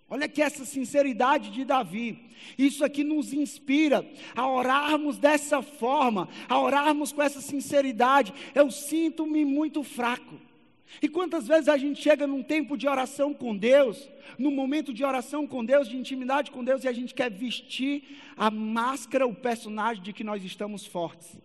Olha 0.09 0.29
que 0.29 0.41
essa 0.41 0.63
sinceridade 0.63 1.51
de 1.51 1.65
Davi. 1.65 2.29
Isso 2.57 2.85
aqui 2.85 3.03
nos 3.03 3.33
inspira 3.33 4.09
a 4.33 4.49
orarmos 4.49 5.17
dessa 5.17 5.61
forma, 5.61 6.29
a 6.47 6.57
orarmos 6.57 7.11
com 7.11 7.21
essa 7.21 7.41
sinceridade. 7.41 8.33
Eu 8.55 8.71
sinto-me 8.71 9.43
muito 9.43 9.83
fraco. 9.83 10.49
E 10.99 11.07
quantas 11.07 11.47
vezes 11.47 11.67
a 11.67 11.77
gente 11.77 12.01
chega 12.01 12.25
num 12.25 12.41
tempo 12.41 12.75
de 12.77 12.87
oração 12.87 13.33
com 13.33 13.55
Deus, 13.55 14.09
num 14.37 14.51
momento 14.51 14.93
de 14.93 15.03
oração 15.03 15.45
com 15.45 15.63
Deus, 15.63 15.87
de 15.87 15.97
intimidade 15.97 16.51
com 16.51 16.63
Deus, 16.63 16.83
e 16.83 16.87
a 16.87 16.93
gente 16.93 17.13
quer 17.13 17.29
vestir 17.29 18.19
a 18.35 18.49
máscara, 18.49 19.27
o 19.27 19.35
personagem 19.35 20.03
de 20.03 20.13
que 20.13 20.23
nós 20.23 20.43
estamos 20.43 20.85
fortes. 20.85 21.37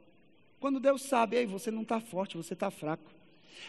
Quando 0.58 0.80
Deus 0.80 1.02
sabe, 1.02 1.36
ei, 1.36 1.46
você 1.46 1.70
não 1.70 1.82
está 1.82 2.00
forte, 2.00 2.36
você 2.36 2.54
está 2.54 2.70
fraco. 2.70 3.15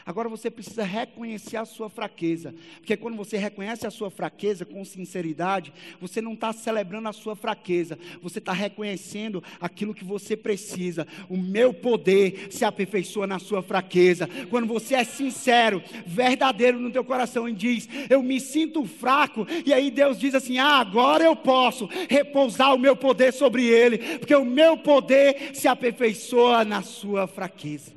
Agora 0.05 0.29
você 0.29 0.49
precisa 0.49 0.83
reconhecer 0.83 1.57
a 1.57 1.65
sua 1.65 1.89
fraqueza, 1.89 2.53
porque 2.77 2.95
quando 2.95 3.17
você 3.17 3.37
reconhece 3.37 3.85
a 3.85 3.91
sua 3.91 4.09
fraqueza 4.09 4.65
com 4.65 4.83
sinceridade, 4.85 5.73
você 5.99 6.21
não 6.21 6.33
está 6.33 6.53
celebrando 6.53 7.09
a 7.09 7.13
sua 7.13 7.35
fraqueza, 7.35 7.99
você 8.21 8.39
está 8.39 8.53
reconhecendo 8.53 9.43
aquilo 9.59 9.93
que 9.93 10.05
você 10.05 10.37
precisa. 10.37 11.05
O 11.29 11.35
meu 11.35 11.73
poder 11.73 12.47
se 12.51 12.63
aperfeiçoa 12.63 13.27
na 13.27 13.39
sua 13.39 13.61
fraqueza. 13.61 14.29
Quando 14.49 14.67
você 14.67 14.95
é 14.95 15.03
sincero, 15.03 15.83
verdadeiro 16.05 16.79
no 16.79 16.91
teu 16.91 17.03
coração 17.03 17.47
e 17.47 17.53
diz: 17.53 17.89
Eu 18.09 18.23
me 18.23 18.39
sinto 18.39 18.85
fraco, 18.85 19.45
e 19.65 19.73
aí 19.73 19.91
Deus 19.91 20.17
diz 20.17 20.33
assim: 20.33 20.57
Ah, 20.57 20.79
agora 20.79 21.23
eu 21.23 21.35
posso 21.35 21.89
repousar 22.09 22.73
o 22.73 22.79
meu 22.79 22.95
poder 22.95 23.33
sobre 23.33 23.65
ele, 23.65 24.19
porque 24.19 24.35
o 24.35 24.45
meu 24.45 24.77
poder 24.77 25.51
se 25.53 25.67
aperfeiçoa 25.67 26.63
na 26.63 26.81
sua 26.81 27.27
fraqueza. 27.27 27.96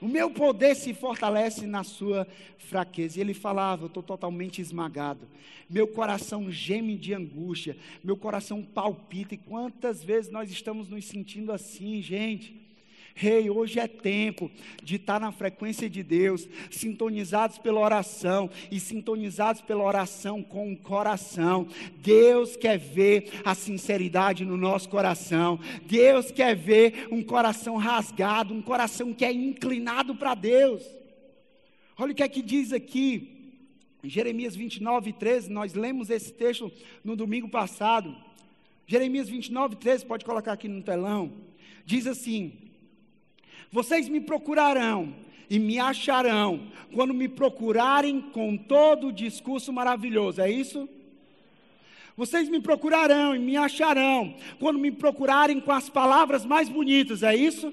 O 0.00 0.08
meu 0.08 0.30
poder 0.30 0.74
se 0.74 0.94
fortalece 0.94 1.66
na 1.66 1.84
sua 1.84 2.26
fraqueza. 2.58 3.18
E 3.18 3.20
ele 3.20 3.34
falava: 3.34 3.84
Eu 3.84 3.88
estou 3.88 4.02
totalmente 4.02 4.60
esmagado. 4.60 5.28
Meu 5.68 5.86
coração 5.86 6.50
geme 6.50 6.96
de 6.96 7.12
angústia. 7.12 7.76
Meu 8.02 8.16
coração 8.16 8.62
palpita. 8.62 9.34
E 9.34 9.38
quantas 9.38 10.02
vezes 10.02 10.30
nós 10.30 10.50
estamos 10.50 10.88
nos 10.88 11.04
sentindo 11.04 11.52
assim, 11.52 12.00
gente? 12.00 12.69
Rei, 13.14 13.42
hey, 13.42 13.50
hoje 13.50 13.78
é 13.78 13.86
tempo 13.86 14.50
de 14.82 14.96
estar 14.96 15.20
na 15.20 15.32
frequência 15.32 15.90
de 15.90 16.02
Deus, 16.02 16.48
sintonizados 16.70 17.58
pela 17.58 17.80
oração 17.80 18.48
e 18.70 18.78
sintonizados 18.78 19.60
pela 19.62 19.84
oração 19.84 20.42
com 20.42 20.72
o 20.72 20.76
coração. 20.76 21.66
Deus 21.96 22.56
quer 22.56 22.78
ver 22.78 23.30
a 23.44 23.54
sinceridade 23.54 24.44
no 24.44 24.56
nosso 24.56 24.88
coração. 24.88 25.58
Deus 25.84 26.30
quer 26.30 26.54
ver 26.56 27.08
um 27.10 27.22
coração 27.22 27.76
rasgado, 27.76 28.54
um 28.54 28.62
coração 28.62 29.12
que 29.12 29.24
é 29.24 29.32
inclinado 29.32 30.14
para 30.14 30.34
Deus. 30.34 30.82
Olha 31.98 32.12
o 32.12 32.14
que 32.14 32.22
é 32.22 32.28
que 32.28 32.42
diz 32.42 32.72
aqui. 32.72 33.36
Jeremias 34.02 34.56
29, 34.56 35.12
13, 35.12 35.50
nós 35.50 35.74
lemos 35.74 36.08
esse 36.08 36.32
texto 36.32 36.72
no 37.04 37.14
domingo 37.14 37.48
passado. 37.48 38.16
Jeremias 38.86 39.28
29, 39.28 39.76
13, 39.76 40.06
pode 40.06 40.24
colocar 40.24 40.52
aqui 40.52 40.68
no 40.68 40.82
telão. 40.82 41.32
Diz 41.84 42.06
assim: 42.06 42.69
vocês 43.72 44.08
me 44.08 44.20
procurarão 44.20 45.14
e 45.48 45.58
me 45.58 45.78
acharão 45.78 46.60
quando 46.92 47.14
me 47.14 47.28
procurarem 47.28 48.20
com 48.20 48.56
todo 48.56 49.08
o 49.08 49.12
discurso 49.12 49.72
maravilhoso. 49.72 50.40
É 50.40 50.50
isso? 50.50 50.88
Vocês 52.16 52.48
me 52.48 52.60
procurarão 52.60 53.34
e 53.34 53.38
me 53.38 53.56
acharão 53.56 54.34
quando 54.58 54.78
me 54.78 54.90
procurarem 54.90 55.60
com 55.60 55.72
as 55.72 55.88
palavras 55.88 56.44
mais 56.44 56.68
bonitas. 56.68 57.22
É 57.22 57.34
isso? 57.34 57.72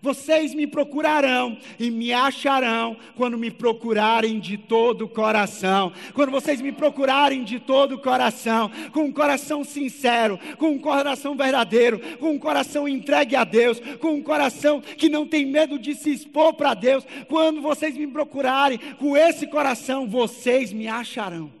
Vocês 0.00 0.54
me 0.54 0.66
procurarão 0.66 1.56
e 1.78 1.90
me 1.90 2.12
acharão 2.12 2.96
quando 3.16 3.38
me 3.38 3.50
procurarem 3.50 4.38
de 4.38 4.56
todo 4.56 5.02
o 5.02 5.08
coração. 5.08 5.92
Quando 6.14 6.30
vocês 6.30 6.60
me 6.60 6.72
procurarem 6.72 7.44
de 7.44 7.58
todo 7.58 7.96
o 7.96 8.00
coração, 8.00 8.70
com 8.92 9.04
um 9.04 9.12
coração 9.12 9.64
sincero, 9.64 10.38
com 10.58 10.70
um 10.70 10.78
coração 10.78 11.36
verdadeiro, 11.36 11.98
com 12.18 12.32
um 12.32 12.38
coração 12.38 12.86
entregue 12.86 13.36
a 13.36 13.44
Deus, 13.44 13.80
com 14.00 14.14
um 14.14 14.22
coração 14.22 14.80
que 14.80 15.08
não 15.08 15.26
tem 15.26 15.44
medo 15.44 15.78
de 15.78 15.94
se 15.94 16.10
expor 16.12 16.54
para 16.54 16.74
Deus. 16.74 17.04
Quando 17.28 17.60
vocês 17.60 17.96
me 17.96 18.06
procurarem 18.06 18.78
com 18.98 19.16
esse 19.16 19.46
coração, 19.46 20.06
vocês 20.06 20.72
me 20.72 20.86
acharão. 20.86 21.52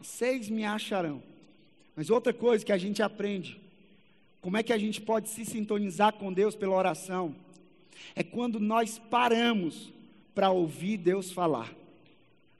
Vocês 0.00 0.48
me 0.48 0.64
acharão. 0.64 1.22
Mas 1.94 2.08
outra 2.08 2.32
coisa 2.32 2.64
que 2.64 2.72
a 2.72 2.78
gente 2.78 3.02
aprende 3.02 3.59
como 4.40 4.56
é 4.56 4.62
que 4.62 4.72
a 4.72 4.78
gente 4.78 5.00
pode 5.00 5.28
se 5.28 5.44
sintonizar 5.44 6.14
com 6.14 6.32
Deus 6.32 6.54
pela 6.54 6.74
oração? 6.74 7.34
É 8.14 8.22
quando 8.22 8.58
nós 8.58 8.98
paramos 8.98 9.92
para 10.34 10.50
ouvir 10.50 10.96
Deus 10.96 11.30
falar. 11.30 11.74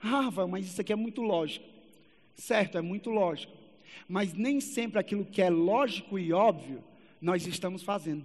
Ah, 0.03 0.31
mas 0.47 0.67
isso 0.67 0.81
aqui 0.81 0.93
é 0.93 0.97
muito 0.97 1.23
lógico. 1.23 1.67
Certo, 2.35 2.77
é 2.77 2.83
muito 2.83 3.11
lógico. 3.11 3.53
Mas 4.07 4.35
nem 4.35 4.61
sempre 4.61 4.99
aquilo 4.99 5.25
que 5.25 5.41
é 5.41 5.49
lógico 5.49 6.19
e 6.19 6.33
óbvio 6.33 6.85
nós 7.21 7.47
estamos 7.47 7.83
fazendo. 7.83 8.25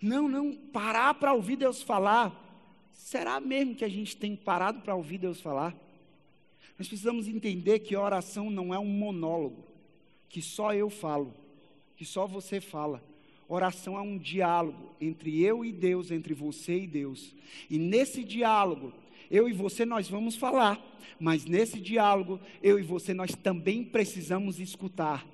Não, 0.00 0.28
não, 0.28 0.52
parar 0.52 1.14
para 1.14 1.32
ouvir 1.32 1.56
Deus 1.56 1.80
falar. 1.80 2.38
Será 2.92 3.40
mesmo 3.40 3.74
que 3.74 3.84
a 3.84 3.88
gente 3.88 4.16
tem 4.16 4.36
parado 4.36 4.80
para 4.80 4.94
ouvir 4.94 5.18
Deus 5.18 5.40
falar? 5.40 5.74
Nós 6.78 6.88
precisamos 6.88 7.26
entender 7.26 7.78
que 7.80 7.96
oração 7.96 8.50
não 8.50 8.74
é 8.74 8.78
um 8.78 8.86
monólogo, 8.86 9.64
que 10.28 10.42
só 10.42 10.74
eu 10.74 10.90
falo 10.90 11.41
que 12.02 12.06
só 12.08 12.26
você 12.26 12.60
fala. 12.60 13.00
Oração 13.48 13.96
é 13.96 14.00
um 14.00 14.18
diálogo 14.18 14.90
entre 15.00 15.40
eu 15.40 15.64
e 15.64 15.70
Deus, 15.70 16.10
entre 16.10 16.34
você 16.34 16.80
e 16.80 16.86
Deus. 16.88 17.32
E 17.70 17.78
nesse 17.78 18.24
diálogo, 18.24 18.92
eu 19.30 19.48
e 19.48 19.52
você 19.52 19.84
nós 19.84 20.08
vamos 20.08 20.34
falar, 20.34 20.84
mas 21.20 21.44
nesse 21.44 21.80
diálogo, 21.80 22.40
eu 22.60 22.76
e 22.76 22.82
você 22.82 23.14
nós 23.14 23.36
também 23.36 23.84
precisamos 23.84 24.58
escutar. 24.58 25.24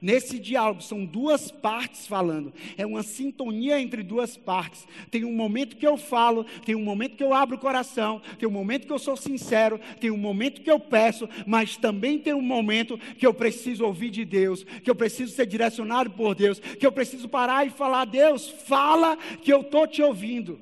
Nesse 0.00 0.38
diálogo 0.38 0.82
são 0.82 1.04
duas 1.04 1.50
partes 1.50 2.06
falando, 2.06 2.52
é 2.76 2.84
uma 2.84 3.02
sintonia 3.02 3.80
entre 3.80 4.02
duas 4.02 4.36
partes. 4.36 4.86
Tem 5.10 5.24
um 5.24 5.34
momento 5.34 5.76
que 5.76 5.86
eu 5.86 5.96
falo, 5.96 6.44
tem 6.64 6.74
um 6.74 6.84
momento 6.84 7.16
que 7.16 7.24
eu 7.24 7.32
abro 7.32 7.56
o 7.56 7.60
coração, 7.60 8.20
tem 8.38 8.46
um 8.46 8.52
momento 8.52 8.86
que 8.86 8.92
eu 8.92 8.98
sou 8.98 9.16
sincero, 9.16 9.80
tem 10.00 10.10
um 10.10 10.16
momento 10.16 10.60
que 10.60 10.70
eu 10.70 10.78
peço, 10.78 11.28
mas 11.46 11.76
também 11.76 12.18
tem 12.18 12.34
um 12.34 12.42
momento 12.42 12.98
que 13.18 13.26
eu 13.26 13.32
preciso 13.32 13.84
ouvir 13.86 14.10
de 14.10 14.24
Deus, 14.24 14.64
que 14.64 14.90
eu 14.90 14.94
preciso 14.94 15.32
ser 15.32 15.46
direcionado 15.46 16.10
por 16.10 16.34
Deus, 16.34 16.58
que 16.58 16.86
eu 16.86 16.92
preciso 16.92 17.28
parar 17.28 17.66
e 17.66 17.70
falar: 17.70 18.04
Deus, 18.04 18.48
fala 18.48 19.16
que 19.16 19.52
eu 19.52 19.62
estou 19.62 19.86
te 19.86 20.02
ouvindo. 20.02 20.60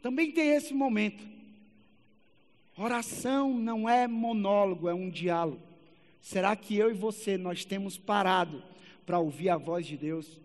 Também 0.00 0.30
tem 0.30 0.50
esse 0.50 0.72
momento. 0.72 1.22
Oração 2.76 3.54
não 3.54 3.88
é 3.88 4.08
monólogo, 4.08 4.88
é 4.88 4.94
um 4.94 5.08
diálogo. 5.08 5.73
Será 6.24 6.56
que 6.56 6.74
eu 6.74 6.90
e 6.90 6.94
você 6.94 7.36
nós 7.36 7.66
temos 7.66 7.98
parado 7.98 8.62
para 9.04 9.18
ouvir 9.18 9.50
a 9.50 9.58
voz 9.58 9.86
de 9.86 9.94
Deus? 9.94 10.40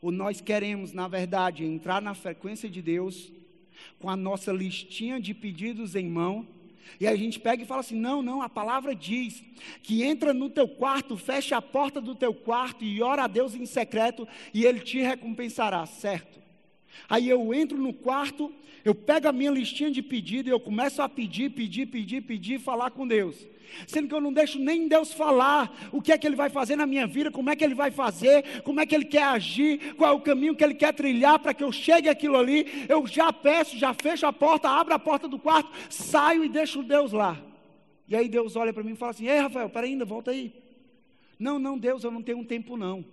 Ou 0.00 0.10
nós 0.10 0.40
queremos, 0.40 0.94
na 0.94 1.06
verdade, 1.06 1.62
entrar 1.62 2.00
na 2.00 2.14
frequência 2.14 2.70
de 2.70 2.80
Deus 2.80 3.30
com 3.98 4.08
a 4.08 4.16
nossa 4.16 4.50
listinha 4.50 5.20
de 5.20 5.34
pedidos 5.34 5.94
em 5.94 6.08
mão? 6.08 6.48
E 6.98 7.06
a 7.06 7.14
gente 7.14 7.38
pega 7.38 7.62
e 7.62 7.66
fala 7.66 7.80
assim: 7.80 7.96
não, 7.96 8.22
não, 8.22 8.40
a 8.40 8.48
palavra 8.48 8.94
diz 8.94 9.44
que 9.82 10.02
entra 10.02 10.32
no 10.32 10.48
teu 10.48 10.66
quarto, 10.66 11.18
fecha 11.18 11.58
a 11.58 11.62
porta 11.62 12.00
do 12.00 12.14
teu 12.14 12.32
quarto 12.32 12.82
e 12.82 13.02
ora 13.02 13.24
a 13.24 13.28
Deus 13.28 13.54
em 13.54 13.66
secreto 13.66 14.26
e 14.54 14.64
ele 14.64 14.80
te 14.80 15.02
recompensará, 15.02 15.84
certo? 15.84 16.40
Aí 17.08 17.28
eu 17.28 17.52
entro 17.52 17.76
no 17.76 17.92
quarto, 17.92 18.52
eu 18.84 18.94
pego 18.94 19.28
a 19.28 19.32
minha 19.32 19.50
listinha 19.50 19.90
de 19.90 20.02
pedido 20.02 20.48
e 20.48 20.52
eu 20.52 20.60
começo 20.60 21.02
a 21.02 21.08
pedir, 21.08 21.50
pedir, 21.50 21.86
pedir, 21.86 22.22
pedir, 22.22 22.58
falar 22.58 22.90
com 22.90 23.06
Deus. 23.06 23.46
Sendo 23.86 24.08
que 24.08 24.14
eu 24.14 24.20
não 24.20 24.32
deixo 24.32 24.58
nem 24.58 24.88
Deus 24.88 25.12
falar 25.12 25.90
o 25.92 26.00
que 26.00 26.12
é 26.12 26.18
que 26.18 26.26
Ele 26.26 26.36
vai 26.36 26.48
fazer 26.48 26.76
na 26.76 26.86
minha 26.86 27.06
vida, 27.06 27.30
como 27.30 27.50
é 27.50 27.56
que 27.56 27.62
Ele 27.62 27.74
vai 27.74 27.90
fazer, 27.90 28.62
como 28.62 28.80
é 28.80 28.86
que 28.86 28.94
Ele 28.94 29.04
quer 29.04 29.24
agir, 29.24 29.94
qual 29.94 30.12
é 30.12 30.14
o 30.14 30.20
caminho 30.20 30.56
que 30.56 30.64
Ele 30.64 30.74
quer 30.74 30.94
trilhar 30.94 31.38
para 31.38 31.52
que 31.52 31.62
eu 31.62 31.70
chegue 31.70 32.08
aquilo 32.08 32.36
ali. 32.36 32.86
Eu 32.88 33.06
já 33.06 33.32
peço, 33.32 33.76
já 33.76 33.92
fecho 33.92 34.26
a 34.26 34.32
porta, 34.32 34.68
abro 34.68 34.94
a 34.94 34.98
porta 34.98 35.28
do 35.28 35.38
quarto, 35.38 35.70
saio 35.90 36.44
e 36.44 36.48
deixo 36.48 36.82
Deus 36.82 37.12
lá. 37.12 37.38
E 38.08 38.16
aí 38.16 38.28
Deus 38.28 38.56
olha 38.56 38.72
para 38.72 38.82
mim 38.82 38.92
e 38.92 38.96
fala 38.96 39.10
assim: 39.10 39.28
Ei, 39.28 39.38
Rafael, 39.38 39.68
peraí, 39.68 39.90
ainda, 39.90 40.04
volta 40.04 40.30
aí. 40.30 40.52
Não, 41.38 41.58
não, 41.58 41.78
Deus, 41.78 42.02
eu 42.02 42.10
não 42.10 42.22
tenho 42.22 42.38
um 42.38 42.44
tempo 42.44 42.76
não. 42.76 43.04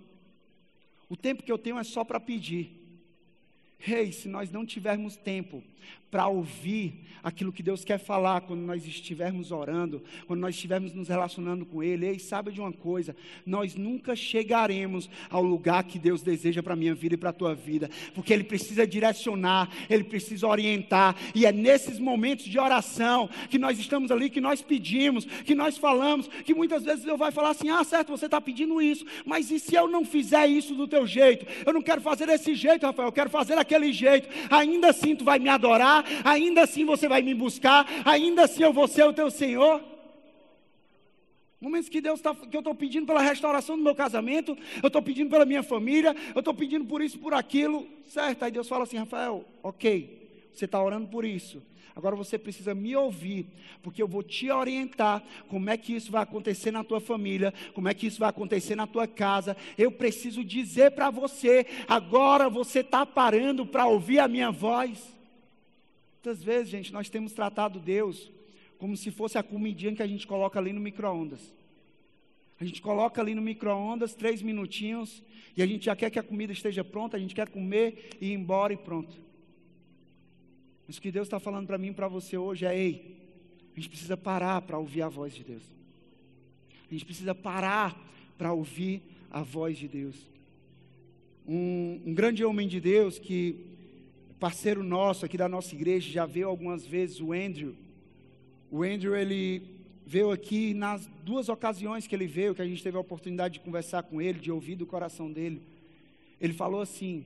O 1.08 1.16
tempo 1.16 1.42
que 1.42 1.52
eu 1.52 1.58
tenho 1.58 1.78
é 1.78 1.84
só 1.84 2.02
para 2.02 2.18
pedir. 2.18 2.75
Hey, 3.78 4.12
se 4.12 4.28
nós 4.28 4.50
não 4.50 4.64
tivermos 4.64 5.16
tempo 5.16 5.62
para 6.10 6.28
ouvir 6.28 7.04
aquilo 7.22 7.52
que 7.52 7.62
Deus 7.62 7.84
quer 7.84 7.98
falar 7.98 8.42
quando 8.42 8.60
nós 8.60 8.86
estivermos 8.86 9.50
orando, 9.50 10.02
quando 10.26 10.40
nós 10.40 10.54
estivermos 10.54 10.94
nos 10.94 11.08
relacionando 11.08 11.66
com 11.66 11.82
Ele. 11.82 12.06
Ei, 12.06 12.18
sabe 12.20 12.52
de 12.52 12.60
uma 12.60 12.72
coisa? 12.72 13.16
Nós 13.44 13.74
nunca 13.74 14.14
chegaremos 14.14 15.10
ao 15.28 15.42
lugar 15.42 15.82
que 15.84 15.98
Deus 15.98 16.22
deseja 16.22 16.62
para 16.62 16.74
a 16.74 16.76
minha 16.76 16.94
vida 16.94 17.14
e 17.14 17.18
para 17.18 17.30
a 17.30 17.32
tua 17.32 17.54
vida, 17.54 17.90
porque 18.14 18.32
Ele 18.32 18.44
precisa 18.44 18.86
direcionar, 18.86 19.68
Ele 19.90 20.04
precisa 20.04 20.46
orientar, 20.46 21.16
e 21.34 21.44
é 21.44 21.50
nesses 21.50 21.98
momentos 21.98 22.44
de 22.44 22.58
oração 22.58 23.28
que 23.50 23.58
nós 23.58 23.78
estamos 23.78 24.12
ali, 24.12 24.30
que 24.30 24.40
nós 24.40 24.62
pedimos, 24.62 25.24
que 25.24 25.54
nós 25.54 25.76
falamos, 25.76 26.28
que 26.28 26.54
muitas 26.54 26.84
vezes 26.84 27.04
Deus 27.04 27.18
vai 27.18 27.32
falar 27.32 27.50
assim: 27.50 27.68
ah, 27.70 27.82
certo, 27.82 28.10
você 28.10 28.26
está 28.26 28.40
pedindo 28.40 28.80
isso, 28.80 29.04
mas 29.24 29.50
e 29.50 29.58
se 29.58 29.74
eu 29.74 29.88
não 29.88 30.04
fizer 30.04 30.46
isso 30.46 30.74
do 30.74 30.86
teu 30.86 31.06
jeito? 31.06 31.44
Eu 31.66 31.72
não 31.72 31.82
quero 31.82 32.00
fazer 32.00 32.26
desse 32.26 32.54
jeito, 32.54 32.86
Rafael, 32.86 33.08
eu 33.08 33.12
quero 33.12 33.30
fazer 33.30 33.58
daquele 33.66 33.92
jeito, 33.92 34.28
ainda 34.48 34.90
assim 34.90 35.16
tu 35.16 35.24
vai 35.24 35.40
me 35.40 35.48
adorar 35.48 36.04
ainda 36.24 36.62
assim 36.62 36.84
você 36.84 37.08
vai 37.08 37.20
me 37.22 37.34
buscar, 37.34 37.86
ainda 38.04 38.44
assim 38.44 38.62
eu 38.62 38.72
vou 38.72 38.86
ser 38.86 39.04
o 39.04 39.12
teu 39.12 39.30
Senhor. 39.30 39.82
Momentos 41.60 41.88
que 41.88 42.00
Deus 42.00 42.20
tá, 42.20 42.34
que 42.34 42.56
eu 42.56 42.60
estou 42.60 42.74
pedindo 42.74 43.06
pela 43.06 43.20
restauração 43.20 43.76
do 43.76 43.82
meu 43.82 43.94
casamento, 43.94 44.56
eu 44.82 44.86
estou 44.86 45.02
pedindo 45.02 45.30
pela 45.30 45.44
minha 45.44 45.62
família, 45.62 46.14
eu 46.34 46.40
estou 46.40 46.54
pedindo 46.54 46.84
por 46.84 47.02
isso, 47.02 47.18
por 47.18 47.34
aquilo, 47.34 47.86
certo? 48.06 48.42
Aí 48.42 48.50
Deus 48.50 48.68
fala 48.68 48.84
assim, 48.84 48.98
Rafael, 48.98 49.44
ok, 49.62 50.25
você 50.58 50.64
está 50.64 50.82
orando 50.82 51.08
por 51.08 51.24
isso. 51.24 51.62
Agora 51.96 52.14
você 52.14 52.38
precisa 52.38 52.74
me 52.74 52.94
ouvir, 52.94 53.46
porque 53.82 54.02
eu 54.02 54.06
vou 54.06 54.22
te 54.22 54.50
orientar 54.50 55.24
como 55.48 55.70
é 55.70 55.78
que 55.78 55.94
isso 55.94 56.12
vai 56.12 56.22
acontecer 56.22 56.70
na 56.70 56.84
tua 56.84 57.00
família, 57.00 57.54
como 57.72 57.88
é 57.88 57.94
que 57.94 58.06
isso 58.06 58.18
vai 58.18 58.28
acontecer 58.28 58.74
na 58.74 58.86
tua 58.86 59.06
casa. 59.06 59.56
Eu 59.78 59.90
preciso 59.90 60.44
dizer 60.44 60.90
para 60.90 61.08
você, 61.08 61.66
agora 61.88 62.50
você 62.50 62.80
está 62.80 63.06
parando 63.06 63.64
para 63.64 63.86
ouvir 63.86 64.18
a 64.18 64.28
minha 64.28 64.50
voz. 64.50 65.10
Muitas 66.16 66.44
vezes, 66.44 66.68
gente, 66.68 66.92
nós 66.92 67.08
temos 67.08 67.32
tratado 67.32 67.80
Deus 67.80 68.30
como 68.76 68.94
se 68.94 69.10
fosse 69.10 69.38
a 69.38 69.42
comidinha 69.42 69.94
que 69.94 70.02
a 70.02 70.06
gente 70.06 70.26
coloca 70.26 70.58
ali 70.58 70.74
no 70.74 70.80
micro-ondas. 70.80 71.40
A 72.60 72.64
gente 72.64 72.82
coloca 72.82 73.22
ali 73.22 73.34
no 73.34 73.40
micro-ondas 73.40 74.14
três 74.14 74.42
minutinhos 74.42 75.22
e 75.56 75.62
a 75.62 75.66
gente 75.66 75.86
já 75.86 75.96
quer 75.96 76.10
que 76.10 76.18
a 76.18 76.22
comida 76.22 76.52
esteja 76.52 76.84
pronta, 76.84 77.16
a 77.16 77.20
gente 77.20 77.34
quer 77.34 77.48
comer 77.48 78.10
e 78.20 78.28
ir 78.28 78.32
embora 78.34 78.74
e 78.74 78.76
pronto. 78.76 79.25
Mas 80.86 80.98
o 80.98 81.00
que 81.00 81.10
Deus 81.10 81.26
está 81.26 81.40
falando 81.40 81.66
para 81.66 81.78
mim 81.78 81.88
e 81.88 81.94
para 81.94 82.08
você 82.08 82.36
hoje 82.36 82.64
é: 82.64 82.76
ei, 82.76 83.16
a 83.72 83.80
gente 83.80 83.88
precisa 83.88 84.16
parar 84.16 84.62
para 84.62 84.78
ouvir 84.78 85.02
a 85.02 85.08
voz 85.08 85.34
de 85.34 85.42
Deus. 85.42 85.62
A 86.88 86.92
gente 86.92 87.04
precisa 87.04 87.34
parar 87.34 87.96
para 88.38 88.52
ouvir 88.52 89.02
a 89.30 89.42
voz 89.42 89.76
de 89.76 89.88
Deus. 89.88 90.16
Um, 91.46 92.00
um 92.06 92.14
grande 92.14 92.44
homem 92.44 92.68
de 92.68 92.80
Deus 92.80 93.18
que 93.18 93.76
parceiro 94.38 94.82
nosso 94.82 95.24
aqui 95.24 95.36
da 95.36 95.48
nossa 95.48 95.74
igreja, 95.74 96.10
já 96.10 96.26
veio 96.26 96.48
algumas 96.48 96.86
vezes, 96.86 97.20
o 97.20 97.32
Andrew. 97.32 97.74
O 98.70 98.82
Andrew, 98.82 99.16
ele 99.16 99.62
veio 100.06 100.30
aqui 100.30 100.72
nas 100.72 101.08
duas 101.24 101.48
ocasiões 101.48 102.06
que 102.06 102.14
ele 102.14 102.26
veio, 102.26 102.54
que 102.54 102.62
a 102.62 102.66
gente 102.66 102.82
teve 102.82 102.96
a 102.96 103.00
oportunidade 103.00 103.54
de 103.54 103.60
conversar 103.60 104.02
com 104.04 104.20
ele, 104.20 104.38
de 104.38 104.52
ouvir 104.52 104.76
do 104.76 104.86
coração 104.86 105.32
dele. 105.32 105.62
Ele 106.40 106.52
falou 106.52 106.80
assim: 106.80 107.24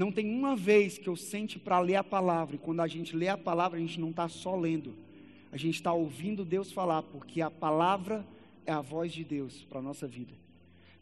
Não 0.00 0.10
tem 0.10 0.34
uma 0.34 0.56
vez 0.56 0.96
que 0.96 1.10
eu 1.10 1.14
sente 1.14 1.58
para 1.58 1.78
ler 1.78 1.96
a 1.96 2.02
palavra, 2.02 2.56
e 2.56 2.58
quando 2.58 2.80
a 2.80 2.88
gente 2.88 3.14
lê 3.14 3.28
a 3.28 3.36
palavra, 3.36 3.76
a 3.76 3.80
gente 3.82 4.00
não 4.00 4.08
está 4.08 4.30
só 4.30 4.56
lendo, 4.56 4.94
a 5.52 5.58
gente 5.58 5.74
está 5.74 5.92
ouvindo 5.92 6.42
Deus 6.42 6.72
falar, 6.72 7.02
porque 7.02 7.42
a 7.42 7.50
palavra 7.50 8.26
é 8.64 8.72
a 8.72 8.80
voz 8.80 9.12
de 9.12 9.22
Deus 9.22 9.62
para 9.68 9.78
a 9.78 9.82
nossa 9.82 10.06
vida. 10.08 10.32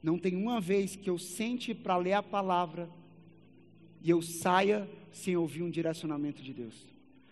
Não 0.02 0.18
tem 0.18 0.34
uma 0.34 0.60
vez 0.60 0.96
que 0.96 1.08
eu 1.08 1.16
sente 1.16 1.72
para 1.72 1.96
ler 1.96 2.14
a 2.14 2.24
palavra, 2.24 2.90
e 4.02 4.10
eu 4.10 4.20
saia 4.20 4.90
sem 5.12 5.36
ouvir 5.36 5.62
um 5.62 5.70
direcionamento 5.70 6.42
de 6.42 6.52
Deus, 6.52 6.74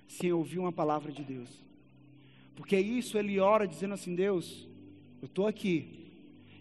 sem 0.07 0.33
ouvir 0.33 0.61
uma 0.61 0.70
palavra 0.70 1.11
de 1.11 1.24
Deus. 1.24 1.50
Porque 2.55 2.79
isso 2.79 3.18
ele 3.18 3.40
ora 3.40 3.66
dizendo 3.66 3.94
assim: 3.94 4.14
Deus, 4.14 4.68
eu 5.20 5.26
estou 5.26 5.48
aqui, 5.48 6.12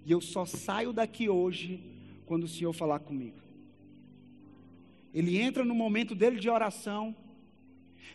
e 0.03 0.11
eu 0.11 0.19
só 0.19 0.47
saio 0.47 0.91
daqui 0.91 1.29
hoje 1.29 1.79
quando 2.25 2.45
o 2.45 2.47
Senhor 2.47 2.73
falar 2.73 2.97
comigo. 2.97 3.44
Ele 5.15 5.37
entra 5.37 5.63
no 5.63 5.73
momento 5.73 6.13
dele 6.13 6.37
de 6.37 6.49
oração, 6.49 7.15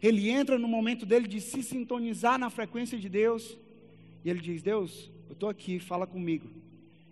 ele 0.02 0.28
entra 0.28 0.58
no 0.58 0.68
momento 0.68 1.06
dele 1.06 1.26
de 1.26 1.40
se 1.40 1.62
sintonizar 1.62 2.38
na 2.38 2.50
frequência 2.50 2.98
de 2.98 3.08
Deus, 3.08 3.56
e 4.22 4.28
ele 4.28 4.38
diz: 4.38 4.62
Deus, 4.62 5.10
eu 5.26 5.32
estou 5.32 5.48
aqui, 5.48 5.78
fala 5.78 6.06
comigo. 6.06 6.50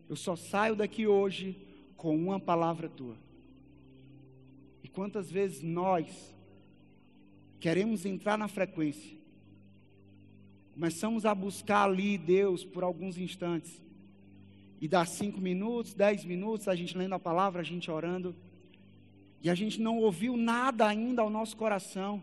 Eu 0.07 0.14
só 0.14 0.37
saio 0.37 0.77
daqui 0.77 1.07
hoje 1.07 1.57
com 1.96 2.14
uma 2.14 2.38
palavra 2.38 2.87
tua. 2.90 3.16
E 4.85 4.88
quantas 4.88 5.31
vezes 5.31 5.62
nós 5.62 6.35
queremos 7.59 8.05
entrar 8.05 8.37
na 8.37 8.46
frequência, 8.46 9.16
começamos 10.74 11.24
a 11.24 11.35
buscar 11.35 11.85
ali 11.85 12.18
Deus 12.18 12.62
por 12.62 12.85
alguns 12.85 13.16
instantes, 13.16 13.81
e 14.83 14.87
dá 14.87 15.07
cinco 15.07 15.40
minutos, 15.40 15.94
dez 15.94 16.27
minutos, 16.27 16.68
a 16.68 16.74
gente 16.74 16.96
lendo 16.96 17.14
a 17.14 17.18
palavra, 17.18 17.62
a 17.62 17.64
gente 17.64 17.90
orando, 17.90 18.37
e 19.42 19.48
a 19.48 19.55
gente 19.55 19.81
não 19.81 19.98
ouviu 19.98 20.37
nada 20.37 20.87
ainda 20.87 21.22
ao 21.22 21.31
nosso 21.31 21.57
coração. 21.57 22.22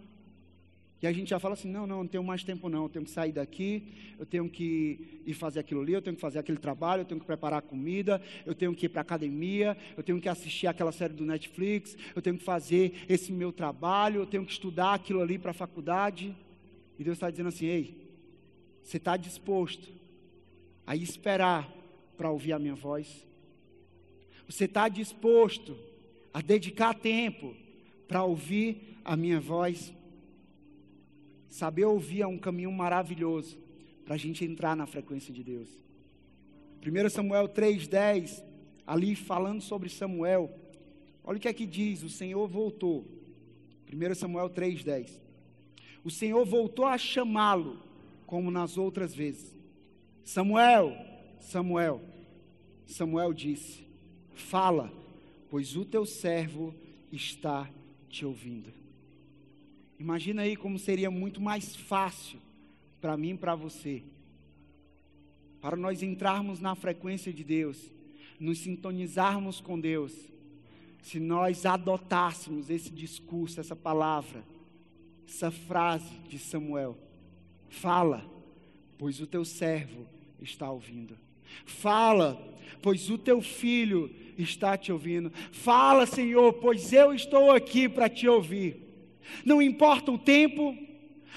E 1.02 1.08
a 1.08 1.12
gente 1.12 1.30
já 1.30 1.40
fala 1.40 1.54
assim: 1.54 1.70
não, 1.70 1.86
não, 1.86 2.00
não 2.00 2.08
tenho 2.08 2.24
mais 2.24 2.44
tempo, 2.44 2.68
não. 2.68 2.84
Eu 2.84 2.90
tenho 2.90 3.06
que 3.06 3.12
sair 3.12 3.32
daqui, 3.32 3.94
eu 4.18 4.26
tenho 4.26 4.50
que 4.50 5.22
ir 5.26 5.34
fazer 5.34 5.60
aquilo 5.60 5.82
ali, 5.82 5.94
eu 5.94 6.02
tenho 6.02 6.16
que 6.16 6.22
fazer 6.22 6.40
aquele 6.40 6.58
trabalho, 6.58 7.02
eu 7.02 7.06
tenho 7.06 7.20
que 7.20 7.26
preparar 7.26 7.60
a 7.60 7.62
comida, 7.62 8.22
eu 8.46 8.56
tenho 8.56 8.74
que 8.76 8.88
ir 8.88 8.90
para 8.90 9.02
a 9.02 9.04
academia, 9.04 9.78
eu 9.96 10.04
tenho 10.04 10.20
que 10.20 10.28
assistir 10.28 10.68
aquela 10.68 10.92
série 10.92 11.14
do 11.14 11.26
Netflix, 11.26 11.98
eu 12.16 12.22
tenho 12.22 12.38
que 12.38 12.44
fazer 12.44 13.06
esse 13.08 13.32
meu 13.32 13.52
trabalho, 13.52 14.22
eu 14.22 14.26
tenho 14.26 14.46
que 14.46 14.52
estudar 14.52 14.94
aquilo 14.94 15.22
ali 15.22 15.38
para 15.38 15.52
a 15.52 15.54
faculdade. 15.54 16.36
E 16.98 17.04
Deus 17.04 17.18
está 17.18 17.30
dizendo 17.30 17.50
assim: 17.50 17.66
ei, 17.66 17.98
você 18.82 18.98
está 18.98 19.16
disposto 19.16 19.90
a 20.88 20.96
esperar 20.96 21.72
para 22.18 22.32
ouvir 22.32 22.54
a 22.54 22.60
minha 22.60 22.76
voz? 22.76 23.26
Você 24.48 24.66
está 24.66 24.88
disposto 24.88 25.78
a 26.36 26.42
dedicar 26.42 26.94
tempo 26.94 27.56
para 28.10 28.22
ouvir 28.26 28.98
a 29.06 29.16
minha 29.16 29.40
voz? 29.40 29.94
Saber 31.48 31.86
ouvir 31.86 32.24
é 32.24 32.28
um 32.28 32.38
caminho 32.38 32.74
maravilhoso 32.74 33.58
para 34.04 34.16
a 34.16 34.18
gente 34.18 34.44
entrar 34.44 34.76
na 34.76 34.86
frequência 34.86 35.34
de 35.34 35.42
Deus. 35.42 35.70
1 36.86 37.10
Samuel 37.10 37.48
3,10, 37.48 38.44
ali 38.86 39.16
falando 39.16 39.62
sobre 39.62 39.88
Samuel, 39.88 40.54
olha 41.24 41.38
o 41.38 41.40
que 41.40 41.48
é 41.48 41.54
que 41.54 41.66
diz: 41.66 42.04
o 42.04 42.10
Senhor 42.10 42.46
voltou. 42.50 43.06
1 43.90 44.16
Samuel 44.16 44.50
3,10. 44.50 45.22
O 46.04 46.12
Senhor 46.12 46.46
voltou 46.46 46.84
a 46.84 46.98
chamá-lo, 46.98 47.80
como 48.28 48.52
nas 48.52 48.78
outras 48.78 49.16
vezes. 49.16 49.56
Samuel, 50.26 50.98
Samuel. 51.40 52.02
Samuel 52.86 53.32
disse: 53.32 53.88
Fala, 54.34 55.05
pois 55.56 55.78
o 55.78 55.86
teu 55.86 56.06
servo 56.06 56.76
está 57.14 57.72
te 58.10 58.26
ouvindo. 58.26 58.74
Imagina 59.98 60.42
aí 60.42 60.54
como 60.54 60.78
seria 60.78 61.10
muito 61.10 61.40
mais 61.40 61.74
fácil 61.74 62.42
para 63.00 63.16
mim 63.16 63.30
e 63.30 63.38
para 63.38 63.56
você, 63.56 64.04
para 65.62 65.78
nós 65.78 66.04
entrarmos 66.04 66.60
na 66.60 66.76
frequência 66.76 67.32
de 67.32 67.42
Deus, 67.42 67.90
nos 68.38 68.60
sintonizarmos 68.60 69.62
com 69.62 69.80
Deus, 69.80 70.14
se 71.02 71.22
nós 71.22 71.66
adotássemos 71.66 72.70
esse 72.70 72.90
discurso, 72.90 73.62
essa 73.62 73.78
palavra, 73.78 74.44
essa 75.26 75.52
frase 75.52 76.20
de 76.28 76.38
Samuel: 76.38 76.98
Fala, 77.70 78.30
pois 78.98 79.22
o 79.22 79.26
teu 79.26 79.46
servo 79.46 80.06
está 80.42 80.70
ouvindo. 80.70 81.18
Fala, 81.64 82.42
pois 82.82 83.10
o 83.10 83.18
teu 83.18 83.42
filho 83.42 84.12
está 84.38 84.78
te 84.78 84.92
ouvindo. 84.92 85.32
Fala, 85.52 86.06
Senhor, 86.06 86.54
pois 86.54 86.92
eu 86.92 87.14
estou 87.14 87.52
aqui 87.52 87.88
para 87.88 88.10
te 88.10 88.28
ouvir. 88.28 88.78
Não 89.44 89.62
importa 89.62 90.12
o 90.12 90.18
tempo, 90.18 90.78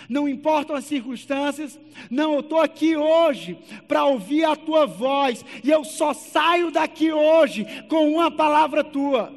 não 0.08 0.28
importam 0.28 0.76
as 0.76 0.84
circunstâncias, 0.84 1.78
não, 2.10 2.34
eu 2.34 2.40
estou 2.40 2.60
aqui 2.60 2.96
hoje 2.96 3.58
para 3.86 4.04
ouvir 4.04 4.44
a 4.44 4.54
tua 4.54 4.86
voz, 4.86 5.44
e 5.64 5.70
eu 5.70 5.84
só 5.84 6.12
saio 6.12 6.70
daqui 6.70 7.10
hoje 7.10 7.66
com 7.88 8.12
uma 8.12 8.30
palavra 8.30 8.84
tua. 8.84 9.34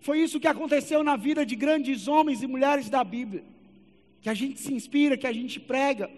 Foi 0.00 0.20
isso 0.20 0.38
que 0.38 0.46
aconteceu 0.46 1.02
na 1.02 1.16
vida 1.16 1.44
de 1.44 1.56
grandes 1.56 2.06
homens 2.06 2.42
e 2.42 2.46
mulheres 2.46 2.88
da 2.88 3.02
Bíblia, 3.02 3.42
que 4.20 4.28
a 4.28 4.34
gente 4.34 4.60
se 4.60 4.72
inspira, 4.72 5.16
que 5.16 5.26
a 5.26 5.32
gente 5.32 5.58
prega. 5.58 6.08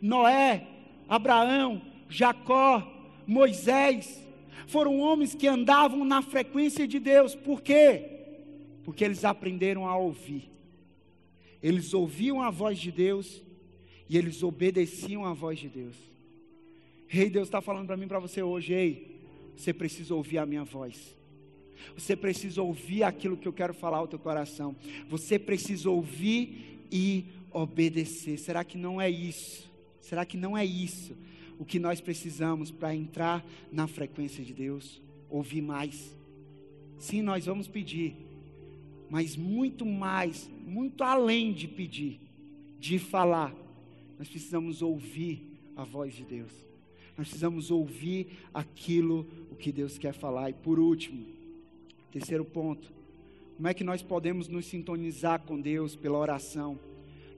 Noé, 0.00 0.66
Abraão, 1.08 1.82
Jacó, 2.08 2.82
Moisés, 3.26 4.22
foram 4.66 5.00
homens 5.00 5.34
que 5.34 5.46
andavam 5.46 6.04
na 6.04 6.22
frequência 6.22 6.86
de 6.86 6.98
Deus. 6.98 7.34
Por 7.34 7.60
quê? 7.60 8.10
Porque 8.84 9.04
eles 9.04 9.24
aprenderam 9.24 9.86
a 9.86 9.96
ouvir. 9.96 10.50
Eles 11.62 11.94
ouviam 11.94 12.42
a 12.42 12.50
voz 12.50 12.78
de 12.78 12.92
Deus 12.92 13.42
e 14.08 14.18
eles 14.18 14.42
obedeciam 14.42 15.24
a 15.24 15.32
voz 15.32 15.58
de 15.58 15.68
Deus. 15.68 15.96
Rei, 17.06 17.30
Deus 17.30 17.48
está 17.48 17.60
falando 17.60 17.86
para 17.86 17.96
mim, 17.96 18.08
para 18.08 18.18
você 18.18 18.42
hoje, 18.42 18.72
ei, 18.72 19.20
você 19.56 19.72
precisa 19.72 20.14
ouvir 20.14 20.38
a 20.38 20.46
minha 20.46 20.64
voz. 20.64 21.16
Você 21.96 22.16
precisa 22.16 22.62
ouvir 22.62 23.02
aquilo 23.02 23.36
que 23.36 23.46
eu 23.46 23.52
quero 23.52 23.74
falar 23.74 23.98
ao 23.98 24.08
teu 24.08 24.18
coração. 24.18 24.74
Você 25.08 25.38
precisa 25.38 25.90
ouvir 25.90 26.86
e 26.90 27.26
obedecer. 27.52 28.38
Será 28.38 28.64
que 28.64 28.76
não 28.76 29.00
é 29.00 29.08
isso? 29.08 29.70
Será 30.04 30.26
que 30.26 30.36
não 30.36 30.56
é 30.56 30.64
isso 30.64 31.16
o 31.58 31.64
que 31.64 31.78
nós 31.78 31.98
precisamos 31.98 32.70
para 32.70 32.94
entrar 32.94 33.42
na 33.72 33.86
frequência 33.86 34.44
de 34.44 34.52
Deus? 34.52 35.00
Ouvir 35.30 35.62
mais. 35.62 36.14
Sim, 36.98 37.22
nós 37.22 37.46
vamos 37.46 37.66
pedir, 37.66 38.14
mas 39.08 39.34
muito 39.34 39.86
mais, 39.86 40.50
muito 40.66 41.02
além 41.02 41.54
de 41.54 41.66
pedir, 41.66 42.20
de 42.78 42.98
falar, 42.98 43.54
nós 44.18 44.28
precisamos 44.28 44.82
ouvir 44.82 45.58
a 45.74 45.84
voz 45.84 46.12
de 46.12 46.24
Deus. 46.24 46.52
Nós 47.16 47.28
precisamos 47.28 47.70
ouvir 47.70 48.26
aquilo 48.52 49.26
o 49.50 49.56
que 49.56 49.72
Deus 49.72 49.96
quer 49.96 50.12
falar. 50.12 50.50
E 50.50 50.52
por 50.52 50.78
último, 50.78 51.24
terceiro 52.12 52.44
ponto, 52.44 52.92
como 53.56 53.68
é 53.68 53.72
que 53.72 53.84
nós 53.84 54.02
podemos 54.02 54.48
nos 54.48 54.66
sintonizar 54.66 55.40
com 55.40 55.58
Deus 55.58 55.96
pela 55.96 56.18
oração? 56.18 56.78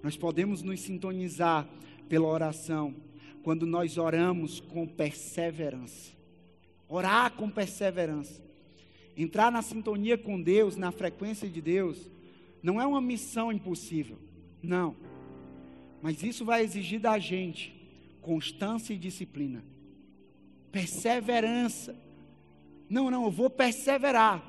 Nós 0.03 0.17
podemos 0.17 0.63
nos 0.63 0.81
sintonizar 0.81 1.69
pela 2.09 2.27
oração 2.27 2.95
quando 3.43 3.65
nós 3.65 3.97
oramos 3.97 4.59
com 4.61 4.87
perseverança. 4.87 6.13
Orar 6.89 7.33
com 7.33 7.49
perseverança. 7.49 8.43
Entrar 9.17 9.51
na 9.51 9.63
sintonia 9.63 10.19
com 10.19 10.41
Deus, 10.41 10.77
na 10.77 10.91
frequência 10.91 11.49
de 11.49 11.61
Deus, 11.61 12.11
não 12.63 12.81
é 12.81 12.87
uma 12.87 13.01
missão 13.01 13.53
impossível. 13.53 14.19
Não. 14.63 14.97
Mas 16.03 16.23
isso 16.23 16.45
vai 16.45 16.63
exigir 16.63 17.01
da 17.01 17.19
gente 17.19 17.75
constância 18.21 18.93
e 18.93 18.99
disciplina. 18.99 19.65
Perseverança. 20.73 21.97
Não, 22.91 23.11
não, 23.11 23.25
eu 23.25 23.31
vou 23.31 23.49
perseverar. 23.49 24.45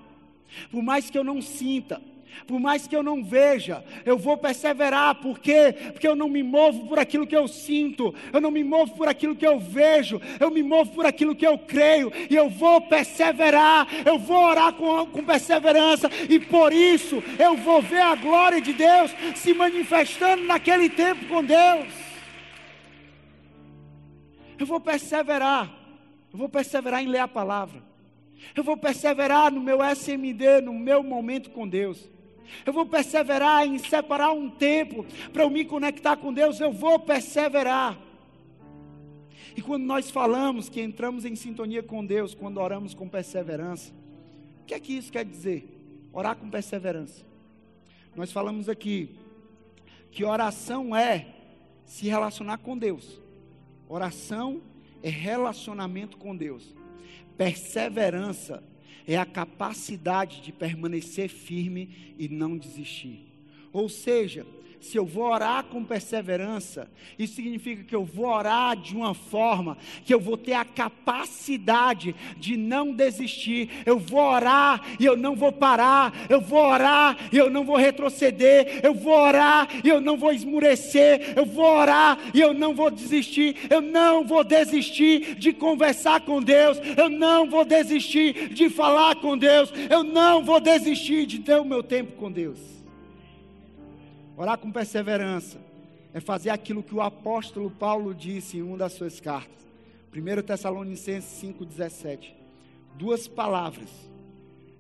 Por 0.72 0.82
mais 0.82 1.10
que 1.10 1.18
eu 1.18 1.24
não 1.24 1.42
sinta, 1.42 2.02
por 2.46 2.60
mais 2.60 2.88
que 2.88 2.96
eu 2.96 3.04
não 3.04 3.24
veja, 3.24 3.84
eu 4.06 4.18
vou 4.18 4.38
perseverar, 4.38 5.16
por 5.16 5.40
quê? 5.40 5.74
Porque 5.92 6.08
eu 6.08 6.16
não 6.16 6.30
me 6.30 6.44
movo 6.44 6.88
por 6.88 7.00
aquilo 7.00 7.28
que 7.28 7.36
eu 7.36 7.48
sinto, 7.48 8.14
eu 8.32 8.40
não 8.40 8.52
me 8.52 8.64
movo 8.64 8.96
por 8.96 9.08
aquilo 9.08 9.36
que 9.36 9.46
eu 9.46 9.60
vejo, 9.60 10.22
eu 10.40 10.52
me 10.52 10.64
movo 10.64 10.92
por 10.92 11.06
aquilo 11.06 11.36
que 11.36 11.46
eu 11.46 11.58
creio, 11.58 12.12
e 12.30 12.36
eu 12.36 12.50
vou 12.50 12.82
perseverar, 12.82 13.88
eu 14.06 14.18
vou 14.18 14.44
orar 14.44 14.74
com, 14.74 15.06
com 15.08 15.24
perseverança, 15.24 16.10
e 16.30 16.40
por 16.40 16.72
isso 16.72 17.24
eu 17.40 17.56
vou 17.58 17.82
ver 17.82 18.02
a 18.02 18.16
glória 18.16 18.62
de 18.62 18.74
Deus 18.74 19.12
se 19.36 19.54
manifestando 19.54 20.44
naquele 20.44 20.90
tempo 20.90 21.26
com 21.28 21.44
Deus. 21.44 21.88
Eu 24.60 24.66
vou 24.66 24.80
perseverar, 24.80 25.72
eu 26.32 26.40
vou 26.40 26.50
perseverar 26.50 27.04
em 27.04 27.08
ler 27.08 27.20
a 27.20 27.28
palavra, 27.28 27.82
eu 28.56 28.64
vou 28.64 28.78
perseverar 28.78 29.52
no 29.52 29.62
meu 29.62 29.80
SMD, 29.84 30.62
no 30.62 30.74
meu 30.74 31.04
momento 31.04 31.50
com 31.50 31.68
Deus. 31.68 32.17
Eu 32.66 32.74
vou 32.74 32.86
perseverar 32.86 33.66
em 33.66 33.78
separar 33.78 34.32
um 34.32 34.50
tempo 34.50 35.06
para 35.32 35.44
eu 35.44 35.50
me 35.50 35.66
conectar 35.66 36.18
com 36.18 36.34
Deus. 36.34 36.60
Eu 36.60 36.72
vou 36.72 37.00
perseverar. 37.00 37.98
E 39.56 39.62
quando 39.62 39.84
nós 39.84 40.12
falamos 40.12 40.70
que 40.70 40.82
entramos 40.82 41.26
em 41.26 41.36
sintonia 41.36 41.82
com 41.82 42.06
Deus, 42.06 42.36
quando 42.36 42.60
oramos 42.60 42.94
com 42.94 43.10
perseverança, 43.10 43.92
o 44.62 44.66
que 44.66 44.74
é 44.74 44.80
que 44.80 44.94
isso 44.94 45.12
quer 45.12 45.26
dizer? 45.26 45.68
Orar 46.14 46.36
com 46.36 46.50
perseverança. 46.50 47.26
Nós 48.16 48.32
falamos 48.32 48.70
aqui 48.70 49.16
que 50.12 50.24
oração 50.24 50.96
é 50.96 51.28
se 51.86 52.08
relacionar 52.08 52.58
com 52.60 52.78
Deus. 52.78 53.22
Oração 53.88 54.62
é 55.02 55.10
relacionamento 55.10 56.18
com 56.18 56.36
Deus. 56.36 56.76
Perseverança 57.38 58.56
é 58.56 58.77
a 59.16 59.26
capacidade 59.26 60.42
de 60.42 60.52
permanecer 60.52 61.30
firme 61.30 62.16
e 62.18 62.28
não 62.28 62.58
desistir. 62.58 63.26
Ou 63.72 63.88
seja, 63.88 64.46
se 64.80 64.98
eu 64.98 65.06
vou 65.06 65.24
orar 65.24 65.64
com 65.66 65.84
perseverança, 65.84 66.90
isso 67.18 67.36
significa 67.36 67.84
que 67.84 67.96
eu 67.96 68.04
vou 68.06 68.28
orar 68.28 68.76
de 68.76 68.96
uma 68.96 69.14
forma 69.14 69.78
que 70.06 70.14
eu 70.14 70.20
vou 70.20 70.38
ter 70.38 70.54
a 70.54 70.64
capacidade 70.66 72.16
de 72.38 72.56
não 72.56 72.94
desistir. 72.94 73.70
Eu 73.86 73.98
vou 73.98 74.22
orar 74.22 74.82
e 75.00 75.06
eu 75.06 75.18
não 75.18 75.36
vou 75.36 75.52
parar. 75.52 76.14
Eu 76.30 76.40
vou 76.40 76.64
orar 76.64 77.18
e 77.32 77.38
eu 77.38 77.50
não 77.50 77.66
vou 77.66 77.76
retroceder. 77.76 78.80
Eu 78.84 78.94
vou 78.94 79.14
orar 79.14 79.68
e 79.84 79.90
eu 79.90 80.00
não 80.00 80.18
vou 80.18 80.32
esmurecer. 80.32 81.34
Eu 81.36 81.46
vou 81.46 81.66
orar 81.66 82.20
e 82.34 82.40
eu 82.40 82.54
não 82.54 82.74
vou 82.76 82.92
desistir. 82.92 83.56
Eu 83.70 83.82
não 83.82 84.24
vou 84.26 84.44
desistir 84.44 85.36
de 85.36 85.52
conversar 85.54 86.22
com 86.22 86.42
Deus. 86.42 86.80
Eu 86.96 87.10
não 87.10 87.50
vou 87.50 87.66
desistir 87.66 88.50
de 88.54 88.70
falar 88.70 89.16
com 89.16 89.38
Deus. 89.38 89.72
Eu 89.90 90.04
não 90.04 90.44
vou 90.44 90.60
desistir 90.60 91.26
de 91.26 91.40
ter 91.40 91.60
o 91.60 91.66
meu 91.66 91.82
tempo 91.82 92.14
com 92.14 92.32
Deus. 92.32 92.77
Orar 94.38 94.60
com 94.60 94.72
perseverança 94.72 95.60
é 96.14 96.20
fazer 96.20 96.52
aquilo 96.52 96.84
que 96.84 96.94
o 96.94 97.02
apóstolo 97.02 97.72
Paulo 97.72 98.14
disse 98.14 98.58
em 98.58 98.62
uma 98.62 98.78
das 98.78 98.94
suas 98.94 99.20
cartas. 99.20 99.66
1 100.16 100.44
Tessalonicenses 100.44 101.42
5,17. 101.42 102.34
Duas 102.96 103.28
palavras 103.28 103.90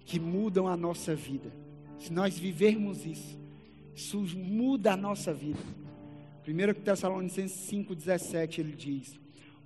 que 0.05 0.19
mudam 0.19 0.67
a 0.67 0.77
nossa 0.77 1.15
vida. 1.15 1.51
Se 1.99 2.13
nós 2.13 2.37
vivermos 2.37 3.03
isso, 3.03 3.37
isso 3.95 4.19
muda 4.19 4.93
a 4.93 4.97
nossa 4.97 5.33
vida. 5.33 5.59
1 6.47 6.81
Tessalonicenses 6.81 7.69
5,17 7.71 8.59
ele 8.59 8.73
diz: 8.73 9.19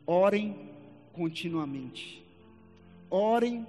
Orem 0.06 0.70
continuamente. 1.12 2.24
Orem 3.10 3.68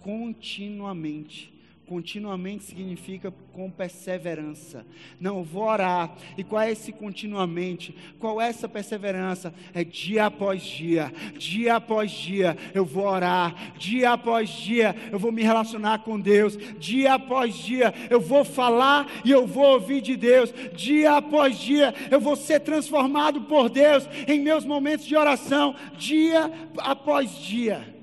continuamente. 0.00 1.53
Continuamente 1.86 2.64
significa 2.64 3.30
com 3.52 3.70
perseverança. 3.70 4.86
Não, 5.20 5.44
vou 5.44 5.64
orar. 5.64 6.16
E 6.36 6.42
qual 6.42 6.62
é 6.62 6.72
esse 6.72 6.90
continuamente? 6.92 7.94
Qual 8.18 8.40
é 8.40 8.48
essa 8.48 8.66
perseverança? 8.66 9.52
É 9.74 9.84
dia 9.84 10.26
após 10.26 10.62
dia, 10.62 11.12
dia 11.36 11.76
após 11.76 12.10
dia 12.10 12.56
eu 12.72 12.86
vou 12.86 13.04
orar, 13.04 13.74
dia 13.76 14.12
após 14.12 14.48
dia 14.48 14.96
eu 15.12 15.18
vou 15.18 15.30
me 15.30 15.42
relacionar 15.42 15.98
com 15.98 16.18
Deus, 16.18 16.56
dia 16.78 17.14
após 17.14 17.54
dia 17.54 17.92
eu 18.08 18.20
vou 18.20 18.44
falar 18.44 19.06
e 19.22 19.30
eu 19.30 19.46
vou 19.46 19.74
ouvir 19.74 20.00
de 20.00 20.16
Deus, 20.16 20.54
dia 20.74 21.18
após 21.18 21.58
dia 21.58 21.94
eu 22.10 22.18
vou 22.18 22.34
ser 22.34 22.60
transformado 22.60 23.42
por 23.42 23.68
Deus 23.68 24.08
em 24.26 24.40
meus 24.40 24.64
momentos 24.64 25.04
de 25.04 25.16
oração, 25.16 25.74
dia 25.98 26.50
após 26.78 27.30
dia. 27.36 27.94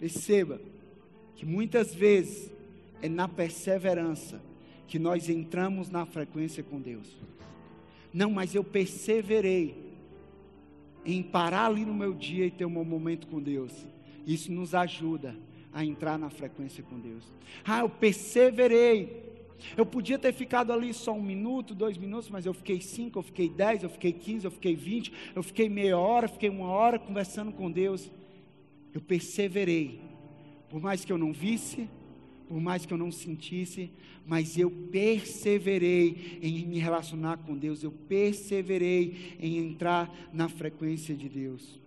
Perceba 0.00 0.73
que 1.36 1.44
muitas 1.44 1.94
vezes 1.94 2.50
é 3.02 3.08
na 3.08 3.28
perseverança 3.28 4.40
que 4.86 4.98
nós 4.98 5.28
entramos 5.28 5.90
na 5.90 6.06
frequência 6.06 6.62
com 6.62 6.80
Deus. 6.80 7.08
Não, 8.12 8.30
mas 8.30 8.54
eu 8.54 8.62
perseverei 8.62 9.74
em 11.04 11.22
parar 11.22 11.66
ali 11.66 11.84
no 11.84 11.92
meu 11.92 12.14
dia 12.14 12.46
e 12.46 12.50
ter 12.50 12.64
um 12.64 12.70
momento 12.70 13.26
com 13.26 13.40
Deus. 13.40 13.72
Isso 14.26 14.50
nos 14.52 14.74
ajuda 14.74 15.36
a 15.72 15.84
entrar 15.84 16.18
na 16.18 16.30
frequência 16.30 16.82
com 16.82 16.98
Deus. 16.98 17.24
Ah, 17.64 17.80
eu 17.80 17.88
perseverei. 17.88 19.24
Eu 19.76 19.84
podia 19.84 20.18
ter 20.18 20.32
ficado 20.32 20.72
ali 20.72 20.94
só 20.94 21.12
um 21.12 21.22
minuto, 21.22 21.74
dois 21.74 21.96
minutos, 21.96 22.30
mas 22.30 22.46
eu 22.46 22.54
fiquei 22.54 22.80
cinco, 22.80 23.18
eu 23.18 23.22
fiquei 23.22 23.48
dez, 23.48 23.82
eu 23.82 23.88
fiquei 23.88 24.12
quinze, 24.12 24.44
eu 24.44 24.50
fiquei 24.50 24.76
vinte, 24.76 25.12
eu 25.34 25.42
fiquei 25.42 25.68
meia 25.68 25.98
hora, 25.98 26.28
fiquei 26.28 26.48
uma 26.48 26.68
hora 26.68 26.98
conversando 26.98 27.50
com 27.52 27.70
Deus. 27.70 28.10
Eu 28.92 29.00
perseverei 29.00 30.00
por 30.74 30.82
mais 30.82 31.04
que 31.04 31.12
eu 31.12 31.16
não 31.16 31.32
visse, 31.32 31.88
por 32.48 32.60
mais 32.60 32.84
que 32.84 32.92
eu 32.92 32.98
não 32.98 33.12
sentisse, 33.12 33.92
mas 34.26 34.58
eu 34.58 34.68
perseverei 34.68 36.40
em 36.42 36.66
me 36.66 36.80
relacionar 36.80 37.36
com 37.36 37.56
Deus, 37.56 37.84
eu 37.84 37.92
perseverei 37.92 39.36
em 39.38 39.58
entrar 39.58 40.12
na 40.32 40.48
frequência 40.48 41.14
de 41.14 41.28
Deus. 41.28 41.80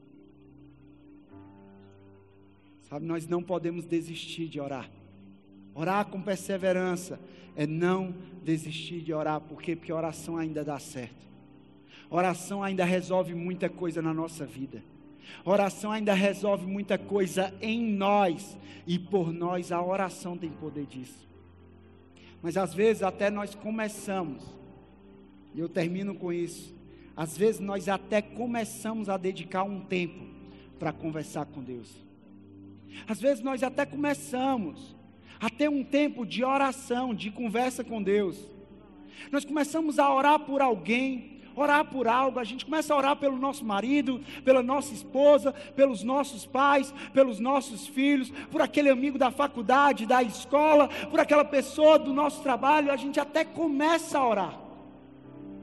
Sabe, 2.83 3.05
nós 3.05 3.27
não 3.27 3.43
podemos 3.43 3.85
desistir 3.85 4.47
de 4.47 4.57
orar. 4.57 4.89
Orar 5.75 6.05
com 6.05 6.21
perseverança 6.21 7.19
é 7.57 7.67
não 7.67 8.15
desistir 8.41 9.01
de 9.01 9.11
orar, 9.11 9.41
por 9.41 9.61
quê? 9.61 9.75
Porque 9.75 9.91
oração 9.91 10.37
ainda 10.37 10.63
dá 10.63 10.79
certo. 10.79 11.27
Oração 12.09 12.63
ainda 12.63 12.85
resolve 12.85 13.35
muita 13.35 13.67
coisa 13.67 14.01
na 14.01 14.13
nossa 14.13 14.45
vida. 14.45 14.81
Oração 15.43 15.91
ainda 15.91 16.13
resolve 16.13 16.65
muita 16.65 16.97
coisa 16.97 17.53
em 17.61 17.81
nós 17.81 18.57
e 18.85 18.97
por 18.97 19.31
nós 19.31 19.71
a 19.71 19.81
oração 19.81 20.37
tem 20.37 20.49
poder 20.49 20.85
disso. 20.85 21.27
Mas 22.41 22.55
às 22.57 22.73
vezes 22.73 23.03
até 23.03 23.29
nós 23.29 23.55
começamos, 23.55 24.43
e 25.53 25.59
eu 25.59 25.67
termino 25.67 26.15
com 26.15 26.31
isso. 26.31 26.75
Às 27.15 27.37
vezes 27.37 27.59
nós 27.59 27.89
até 27.89 28.21
começamos 28.21 29.09
a 29.09 29.17
dedicar 29.17 29.63
um 29.63 29.79
tempo 29.79 30.23
para 30.77 30.93
conversar 30.93 31.45
com 31.47 31.63
Deus. 31.63 31.89
Às 33.07 33.19
vezes 33.19 33.43
nós 33.43 33.63
até 33.63 33.85
começamos 33.85 34.95
a 35.39 35.49
ter 35.49 35.69
um 35.69 35.83
tempo 35.83 36.25
de 36.25 36.43
oração, 36.43 37.13
de 37.13 37.31
conversa 37.31 37.83
com 37.83 38.01
Deus. 38.01 38.37
Nós 39.31 39.43
começamos 39.43 39.99
a 39.99 40.13
orar 40.13 40.39
por 40.39 40.61
alguém, 40.61 41.36
orar 41.61 41.85
por 41.85 42.07
algo, 42.07 42.39
a 42.39 42.43
gente 42.43 42.65
começa 42.65 42.93
a 42.93 42.97
orar 42.97 43.15
pelo 43.15 43.37
nosso 43.37 43.65
marido, 43.65 44.21
pela 44.43 44.61
nossa 44.61 44.93
esposa, 44.93 45.51
pelos 45.75 46.03
nossos 46.03 46.45
pais, 46.45 46.93
pelos 47.13 47.39
nossos 47.39 47.87
filhos, 47.87 48.29
por 48.51 48.61
aquele 48.61 48.89
amigo 48.89 49.17
da 49.17 49.31
faculdade, 49.31 50.05
da 50.05 50.21
escola, 50.21 50.87
por 51.09 51.19
aquela 51.19 51.43
pessoa 51.43 51.97
do 51.97 52.13
nosso 52.13 52.41
trabalho, 52.41 52.91
a 52.91 52.95
gente 52.95 53.19
até 53.19 53.43
começa 53.43 54.19
a 54.19 54.27
orar. 54.27 54.59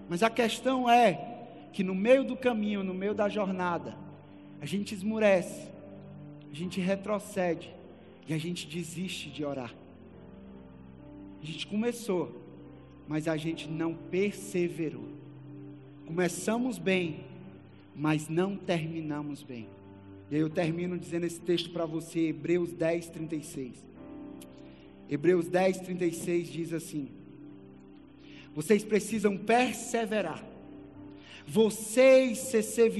Mas 0.09 0.22
a 0.22 0.30
questão 0.30 0.90
é 0.90 1.32
que 1.72 1.82
no 1.82 1.95
meio 1.95 2.24
do 2.24 2.36
caminho, 2.36 2.84
no 2.84 2.95
meio 2.95 3.14
da 3.14 3.28
jornada, 3.28 3.97
a 4.61 4.66
gente 4.66 4.95
esmurece, 4.95 5.68
a 6.51 6.55
gente 6.55 6.80
retrocede 6.80 7.74
e 8.26 8.34
a 8.34 8.38
gente 8.38 8.66
desiste 8.66 9.28
de 9.28 9.45
orar. 9.45 9.74
A 11.42 11.45
gente 11.45 11.66
começou, 11.66 12.40
mas 13.07 13.28
a 13.28 13.36
gente 13.36 13.68
não 13.68 13.95
perseverou. 13.95 15.14
Começamos 16.07 16.78
bem, 16.78 17.24
mas 17.94 18.28
não 18.28 18.57
terminamos 18.57 19.42
bem. 19.42 19.66
E 20.30 20.34
aí 20.34 20.40
eu 20.40 20.50
termino 20.50 20.98
dizendo 20.98 21.24
esse 21.24 21.40
texto 21.40 21.70
para 21.70 21.86
você, 21.86 22.28
Hebreus 22.28 22.72
10, 22.72 23.09
36. 23.09 23.84
Hebreus 25.09 25.48
10, 25.48 25.80
36 25.80 26.48
diz 26.48 26.72
assim: 26.72 27.09
Vocês 28.55 28.84
precisam 28.84 29.36
perseverar. 29.36 30.44
Vocês, 31.46 32.38
CC 32.38 32.90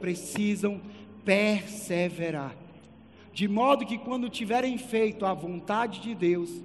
precisam 0.00 0.80
perseverar. 1.24 2.56
De 3.32 3.48
modo 3.48 3.84
que 3.84 3.98
quando 3.98 4.28
tiverem 4.28 4.78
feito 4.78 5.26
a 5.26 5.34
vontade 5.34 6.00
de 6.00 6.14
Deus, 6.14 6.62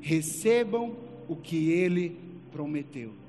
recebam 0.00 0.96
o 1.28 1.36
que 1.36 1.70
Ele 1.70 2.16
prometeu. 2.50 3.21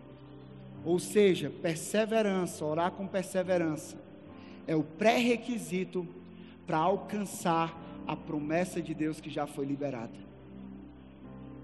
Ou 0.85 0.99
seja, 0.99 1.49
perseverança, 1.49 2.65
orar 2.65 2.91
com 2.91 3.07
perseverança, 3.07 3.97
é 4.67 4.75
o 4.75 4.83
pré-requisito 4.83 6.07
para 6.65 6.77
alcançar 6.77 7.79
a 8.07 8.15
promessa 8.15 8.81
de 8.81 8.93
Deus 8.93 9.21
que 9.21 9.29
já 9.29 9.47
foi 9.47 9.65
liberada. 9.65 10.23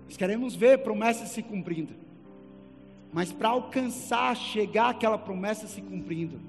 Nós 0.06 0.18
queremos 0.18 0.56
ver 0.56 0.80
promessas 0.80 1.30
se 1.30 1.44
cumprindo, 1.44 1.94
mas 3.12 3.32
para 3.32 3.50
alcançar, 3.50 4.36
chegar 4.36 4.90
àquela 4.90 5.18
promessa 5.18 5.68
se 5.68 5.82
cumprindo, 5.82 6.40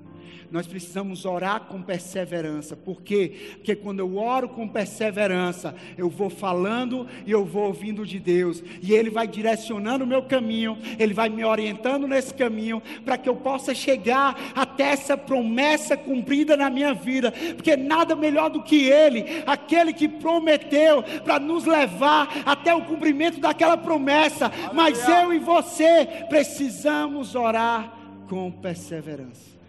nós 0.50 0.66
precisamos 0.66 1.24
orar 1.24 1.62
com 1.62 1.80
perseverança. 1.80 2.76
Por 2.76 3.02
quê? 3.02 3.52
Porque 3.56 3.74
quando 3.76 4.00
eu 4.00 4.16
oro 4.16 4.48
com 4.48 4.66
perseverança, 4.66 5.74
eu 5.96 6.08
vou 6.08 6.28
falando 6.28 7.06
e 7.26 7.30
eu 7.30 7.44
vou 7.44 7.66
ouvindo 7.66 8.04
de 8.04 8.18
Deus, 8.18 8.62
e 8.82 8.92
Ele 8.92 9.10
vai 9.10 9.26
direcionando 9.26 10.04
o 10.04 10.06
meu 10.06 10.22
caminho, 10.22 10.76
Ele 10.98 11.14
vai 11.14 11.28
me 11.28 11.44
orientando 11.44 12.06
nesse 12.06 12.34
caminho, 12.34 12.82
para 13.04 13.16
que 13.16 13.28
eu 13.28 13.36
possa 13.36 13.74
chegar 13.74 14.52
até 14.54 14.90
essa 14.90 15.16
promessa 15.16 15.96
cumprida 15.96 16.56
na 16.56 16.68
minha 16.68 16.94
vida, 16.94 17.32
porque 17.54 17.76
nada 17.76 18.16
melhor 18.16 18.50
do 18.50 18.62
que 18.62 18.88
Ele, 18.88 19.24
aquele 19.46 19.92
que 19.92 20.08
prometeu 20.08 21.02
para 21.24 21.38
nos 21.38 21.64
levar 21.64 22.42
até 22.44 22.74
o 22.74 22.82
cumprimento 22.82 23.40
daquela 23.40 23.76
promessa, 23.76 24.50
mas 24.72 25.06
eu 25.08 25.32
e 25.32 25.38
você 25.38 26.06
precisamos 26.28 27.34
orar 27.34 27.92
com 28.28 28.50
perseverança. 28.50 29.59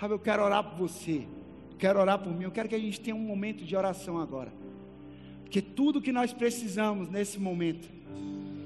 Sabe, 0.00 0.14
eu 0.14 0.18
quero 0.18 0.42
orar 0.42 0.64
por 0.64 0.88
você, 0.88 1.26
quero 1.78 2.00
orar 2.00 2.18
por 2.18 2.32
mim, 2.32 2.44
eu 2.44 2.50
quero 2.50 2.68
que 2.68 2.74
a 2.74 2.78
gente 2.78 2.98
tenha 2.98 3.14
um 3.14 3.20
momento 3.20 3.64
de 3.64 3.76
oração 3.76 4.18
agora. 4.18 4.50
Porque 5.42 5.60
tudo 5.60 6.00
que 6.00 6.10
nós 6.10 6.32
precisamos 6.32 7.10
nesse 7.10 7.38
momento 7.38 7.86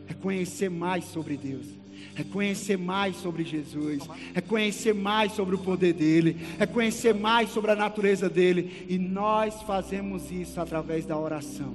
é 0.09 0.15
conhecer 0.15 0.71
mais 0.71 1.05
sobre 1.05 1.37
Deus 1.37 1.85
é 2.17 2.23
conhecer 2.23 2.79
mais 2.79 3.17
sobre 3.17 3.45
Jesus, 3.45 4.09
é 4.35 4.41
conhecer 4.41 4.95
mais 4.95 5.33
sobre 5.33 5.57
o 5.57 5.59
poder 5.59 5.93
dele, 5.93 6.37
é 6.59 6.67
conhecer 6.67 7.13
mais 7.15 7.51
sobre 7.51 7.73
a 7.73 7.77
natureza 7.77 8.29
dele, 8.29 8.87
e 8.89 8.99
nós 8.99 9.63
fazemos 9.63 10.31
isso 10.31 10.61
através 10.61 11.05
da 11.05 11.19
oração. 11.19 11.75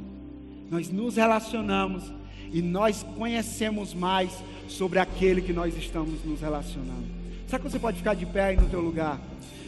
Nós 0.70 0.90
nos 0.90 1.18
relacionamos 1.18 2.12
e 2.54 2.62
nós 2.62 3.04
conhecemos 3.18 3.94
mais 3.94 4.32
sobre 4.68 5.00
aquele 5.00 5.42
que 5.42 5.52
nós 5.52 5.76
estamos 5.76 6.24
nos 6.24 6.40
relacionando. 6.42 7.19
Será 7.50 7.58
que 7.58 7.68
você 7.68 7.80
pode 7.80 7.98
ficar 7.98 8.14
de 8.14 8.28
pé 8.28 8.44
aí 8.44 8.56
no 8.56 8.70
teu 8.70 8.80
lugar? 8.80 9.20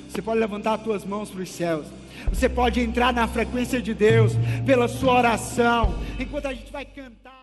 Você 0.07 0.21
pode 0.21 0.39
levantar 0.39 0.75
as 0.75 0.83
tuas 0.83 1.03
mãos 1.03 1.31
para 1.31 1.41
os 1.41 1.49
céus. 1.49 1.87
Você 2.29 2.47
pode 2.47 2.79
entrar 2.79 3.11
na 3.11 3.27
frequência 3.27 3.81
de 3.81 3.91
Deus 3.91 4.33
pela 4.63 4.87
sua 4.87 5.13
oração. 5.13 5.95
Enquanto 6.19 6.45
a 6.45 6.53
gente 6.53 6.71
vai 6.71 6.85
cantar. 6.85 7.40